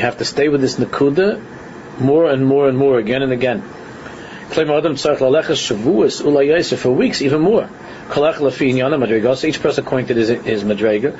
[0.02, 1.42] have to stay with this nakuda
[2.00, 3.64] more and more and more again and again.
[6.78, 7.70] For weeks, even more.
[8.10, 11.18] Each person to his, his madrega.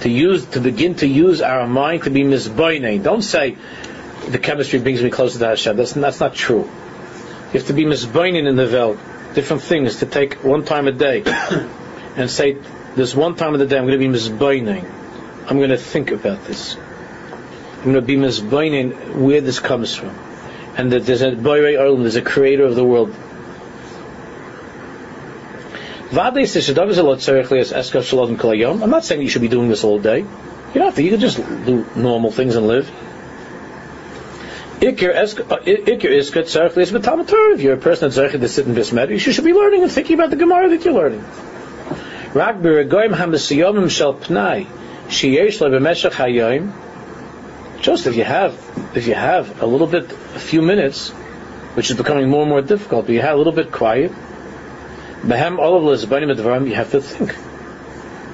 [0.00, 3.00] To use, to begin to use our mind to be misboine.
[3.02, 3.56] Don't say
[4.28, 5.76] the chemistry brings me closer to Hashem.
[5.76, 6.64] That's, that's not true.
[6.64, 8.98] You have to be misboine in the vel.
[9.34, 11.22] Different things to take one time a day
[12.16, 12.56] and say,
[12.96, 14.84] this one time of the day I'm going to be misboine.
[15.46, 16.76] I'm going to think about this.
[16.76, 18.90] I'm going to be misboine
[19.24, 20.29] where this comes from
[20.76, 23.14] and that there's a Boirei Olam, there's a creator of the world.
[26.12, 26.34] I'm
[28.90, 30.18] not saying you should be doing this all day.
[30.18, 30.26] You
[30.74, 31.02] don't have to.
[31.02, 32.90] You can just do normal things and live.
[34.82, 35.12] If you're
[37.74, 40.36] a person that's to sit in Bismed, you should be learning and thinking about the
[40.36, 41.24] Gemara that you're learning.
[45.10, 46.72] Sheyesh lebemeshach hayoim.
[47.80, 48.52] Just if you have,
[48.94, 51.10] if you have a little bit, a few minutes,
[51.74, 54.12] which is becoming more and more difficult, but you have a little bit quiet.
[55.22, 57.34] Behem olav you have to think.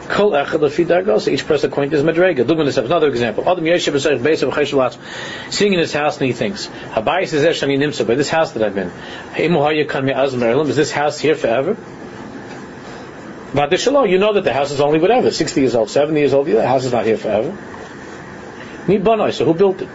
[0.08, 1.30] Kol echad lefi dargos.
[1.32, 2.44] Each person according to his madrega.
[2.44, 3.48] Dugman another example.
[3.48, 7.78] Adam yeshiv b'seich beis of sitting in his house and he thinks, Habayis is eshani
[7.78, 8.90] nimsa, by this house that I'm in.
[9.34, 11.76] Heimu hayakan mi azmer Is this house here forever?
[13.54, 16.46] But you know that the house is only whatever, 60 years old, 70 years old,
[16.46, 17.56] the house is not here forever.
[18.88, 19.88] Mi banai, so who built it?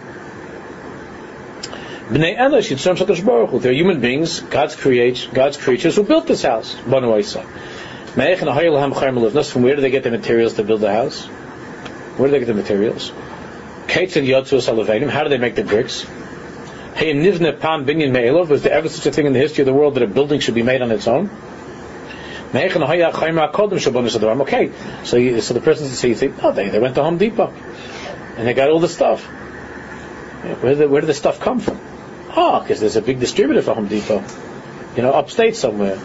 [2.12, 3.62] Bnei Enosh Yitzram Shakash Baruch.
[3.62, 6.74] They're human beings, God's creates, God's creatures who built this house.
[6.74, 7.12] Chayim
[9.50, 11.24] From where do they get the materials to build the house?
[12.18, 13.12] Where do they get the materials?
[13.88, 15.08] Kates and Yotzu Salavenim.
[15.08, 16.04] How do they make the bricks?
[18.50, 20.40] Was there ever such a thing in the history of the world that a building
[20.40, 21.30] should be made on its own?
[22.54, 22.68] Okay,
[25.04, 27.50] so you, so the person says, you think, oh, they, they went to Home Depot
[28.36, 29.24] and they got all the stuff.
[29.24, 31.80] Where did, where did the stuff come from?
[32.30, 34.24] Ah, oh, because there's a big distributor for Home Depot,
[34.96, 35.98] you know, upstate somewhere.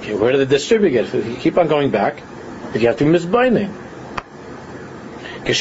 [0.00, 1.26] Okay, where did the distributor get it?
[1.26, 2.22] You keep on going back,
[2.74, 3.72] you have to be misbinding.
[5.44, 5.54] The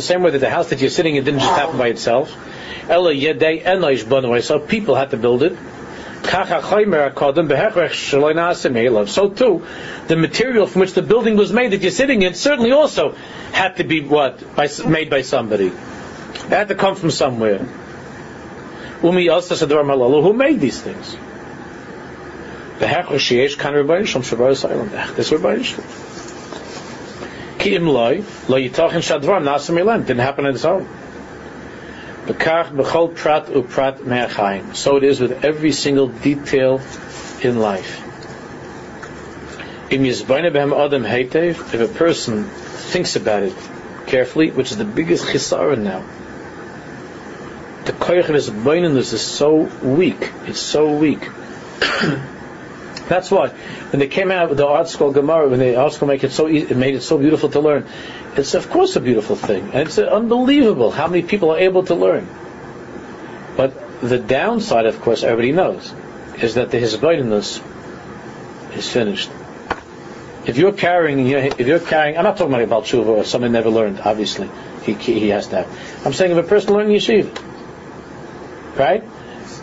[0.00, 2.30] same way that the house that you're sitting in didn't just happen by itself.
[2.86, 5.58] So people had to build it.
[9.08, 9.66] So too,
[10.08, 13.14] the material from which the building was made that you're sitting in certainly also
[13.52, 15.66] had to be what by, made by somebody.
[15.68, 17.58] It had to come from somewhere.
[19.00, 21.16] Who made these things?
[30.06, 30.86] Didn't happen on its own.
[34.74, 36.80] So it is with every single detail
[37.42, 38.04] in life.
[39.90, 40.28] If
[41.74, 43.54] a person thinks about it
[44.06, 46.04] carefully, which is the biggest chisara now,
[47.86, 48.50] the koyach of his
[49.14, 50.30] is so weak.
[50.46, 51.26] It's so weak.
[53.08, 56.32] That's why when they came out with the ArtScroll Gemara, when the ArtScroll make it
[56.32, 57.86] so easy, it made it so beautiful to learn.
[58.36, 61.84] It's of course a beautiful thing, and it's uh, unbelievable how many people are able
[61.84, 62.28] to learn.
[63.56, 65.92] But the downside, of course, everybody knows,
[66.40, 67.62] is that the hisbaitinus
[68.76, 69.30] is finished.
[70.46, 74.00] If you're carrying, if you're carrying, I'm not talking about tshuva or someone never learned.
[74.00, 74.48] Obviously,
[74.82, 75.66] he he has that.
[76.04, 77.36] I'm saying if a person learning yeshiva,
[78.76, 79.02] right?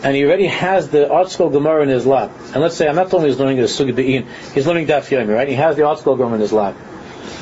[0.06, 2.30] And he already has the ArtScroll Gemara in his lap.
[2.52, 5.34] And let's say I'm not only he's learning the Sugi Be'in, he's learning Daf Yomi,
[5.34, 5.48] right?
[5.48, 6.76] He has the ArtScroll Gemara in his lap.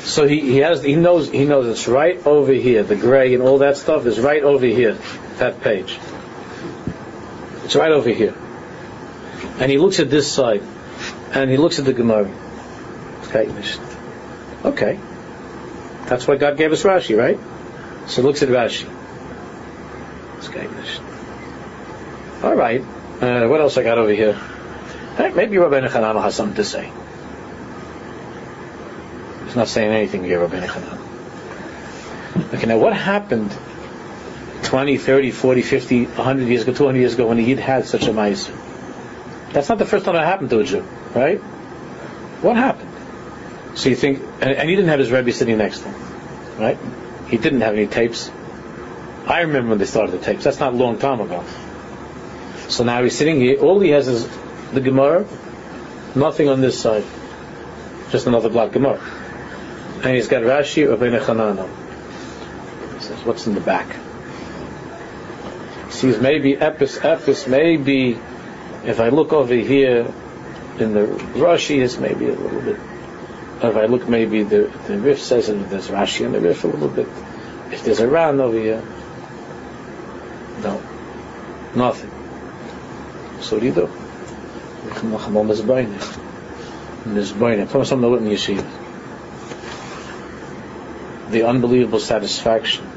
[0.01, 2.81] So he, he has he knows he knows it's right over here.
[2.81, 4.93] The gray and all that stuff is right over here,
[5.37, 5.99] that page.
[7.65, 8.33] It's right over here.
[9.59, 10.63] And he looks at this side,
[11.33, 12.31] and he looks at the Gemara.
[13.25, 13.47] Okay,
[14.65, 14.99] okay.
[16.05, 17.37] That's why God gave us Rashi, right?
[18.09, 18.89] So he looks at Rashi.
[20.49, 20.65] Okay,
[22.45, 22.81] all right.
[23.21, 24.33] Uh, what else I got over here?
[25.17, 26.91] Hey, maybe Rabbi Nechanan has something to say.
[29.45, 32.53] He's not saying anything here, Rabbi Nechanan.
[32.53, 33.51] Okay, now what happened
[34.61, 38.13] 20, 30, 40, 50, 100 years ago, 200 years ago when he had such a
[38.13, 38.47] mice?
[39.51, 40.81] That's not the first time that happened to a Jew,
[41.15, 41.39] right?
[42.43, 42.91] What happened?
[43.73, 46.77] So you think, and, and he didn't have his Rebbe sitting next to him, right?
[47.27, 48.29] He didn't have any tapes.
[49.25, 50.43] I remember when they started the tapes.
[50.43, 51.43] That's not a long time ago.
[52.67, 53.59] So now he's sitting here.
[53.59, 54.27] All he has is
[54.73, 55.25] the Gemara,
[56.15, 57.03] nothing on this side,
[58.09, 58.99] just another black Gemara,
[60.03, 61.67] and he's got Rashi or of Chanana.
[62.95, 63.87] He says, "What's in the back?"
[65.87, 68.17] He sees maybe Epis, Epis, maybe
[68.83, 70.11] if I look over here
[70.79, 71.05] in the
[71.35, 72.77] Rashi, it's maybe a little bit.
[73.61, 75.69] If I look, maybe the the Rif says it.
[75.69, 77.07] There's Rashi in the Rif a little bit.
[77.71, 78.83] If there's a Ran over here,
[80.61, 80.81] no,
[81.75, 82.14] nothing.
[83.45, 83.87] So what do you do?
[91.29, 92.87] The unbelievable satisfaction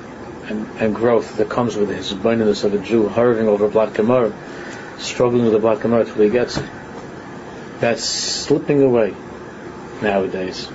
[0.46, 4.32] and, and growth that comes with his blindness of a Jew hurrying over black Gemara,
[4.96, 6.64] struggling with a black Gemara until he gets it.
[7.80, 9.14] That's slipping away
[10.00, 10.66] nowadays.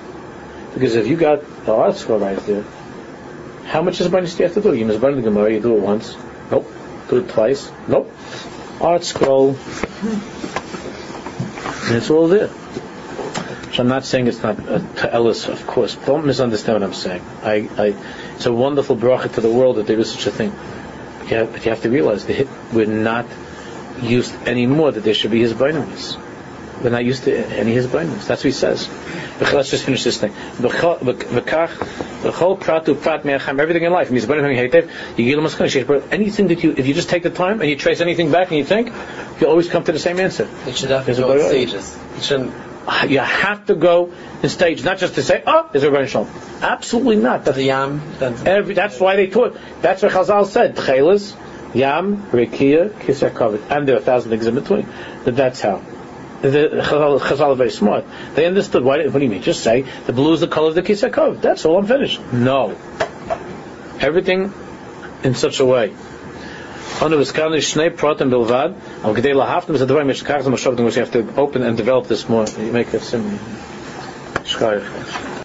[0.76, 2.64] Because if you got the ArtScroll right there,
[3.66, 4.76] how much is blindness do you have to do?
[4.76, 6.16] You must burn the Gemara, you do it once.
[6.52, 6.72] Nope.
[7.10, 7.72] Do it twice.
[7.88, 8.12] Nope.
[8.80, 9.56] ArtScroll.
[11.88, 12.50] And it's all there.
[13.74, 15.96] So I'm not saying it's not uh, to Ellis, of course.
[15.96, 17.24] Don't misunderstand what I'm saying.
[17.42, 17.96] I, I,
[18.36, 20.54] it's a wonderful bracha to the world that there is such a thing.
[21.20, 23.26] But you have, but you have to realize that we're not
[24.02, 26.20] used anymore that there should be his binaries.
[26.84, 28.28] We're not used to any his blindness.
[28.28, 28.90] That's what he says.
[29.40, 30.34] Let's just finish this thing.
[30.60, 30.70] The
[32.32, 34.12] whole pratu prat me'acham, everything in life.
[34.12, 38.50] Means anything that you, if you just take the time and you trace anything back
[38.50, 38.92] and you think,
[39.42, 40.48] you always come to the same answer.
[40.68, 41.98] It should have to go in stages.
[42.16, 42.54] It shouldn't.
[42.86, 44.12] Ah, you have to go
[44.42, 46.30] in stage, not just to say, ah, oh, is a Rebbeinu Shalom.
[46.62, 47.46] Absolutely not.
[47.46, 48.02] That's, The yam.
[48.20, 49.58] Every, that's why they taught.
[49.82, 50.78] That's what Chazal said.
[51.74, 53.72] Yam, Rekia, Kisar.
[53.72, 54.88] And there are a thousand things in between.
[55.24, 55.82] But that's how.
[56.44, 58.04] The Chazal, Chazal are very smart.
[58.36, 58.84] They understood.
[58.84, 59.44] Why, what do you mean?
[59.44, 61.40] Just say the blue is the color of the Kisei HaKavod.
[61.40, 61.78] That's all.
[61.78, 62.20] I'm finished.
[62.34, 62.76] No.
[64.02, 64.54] Everything
[65.24, 65.94] in such a way.
[67.02, 68.76] Under Viskani Shnei Protem Bilvad,
[69.06, 71.78] Al Gedei Lahaftim is a Devar Mishkach Zem Hashavdim, which you have to open and
[71.78, 72.46] develop this more.
[72.46, 73.40] You make a sim.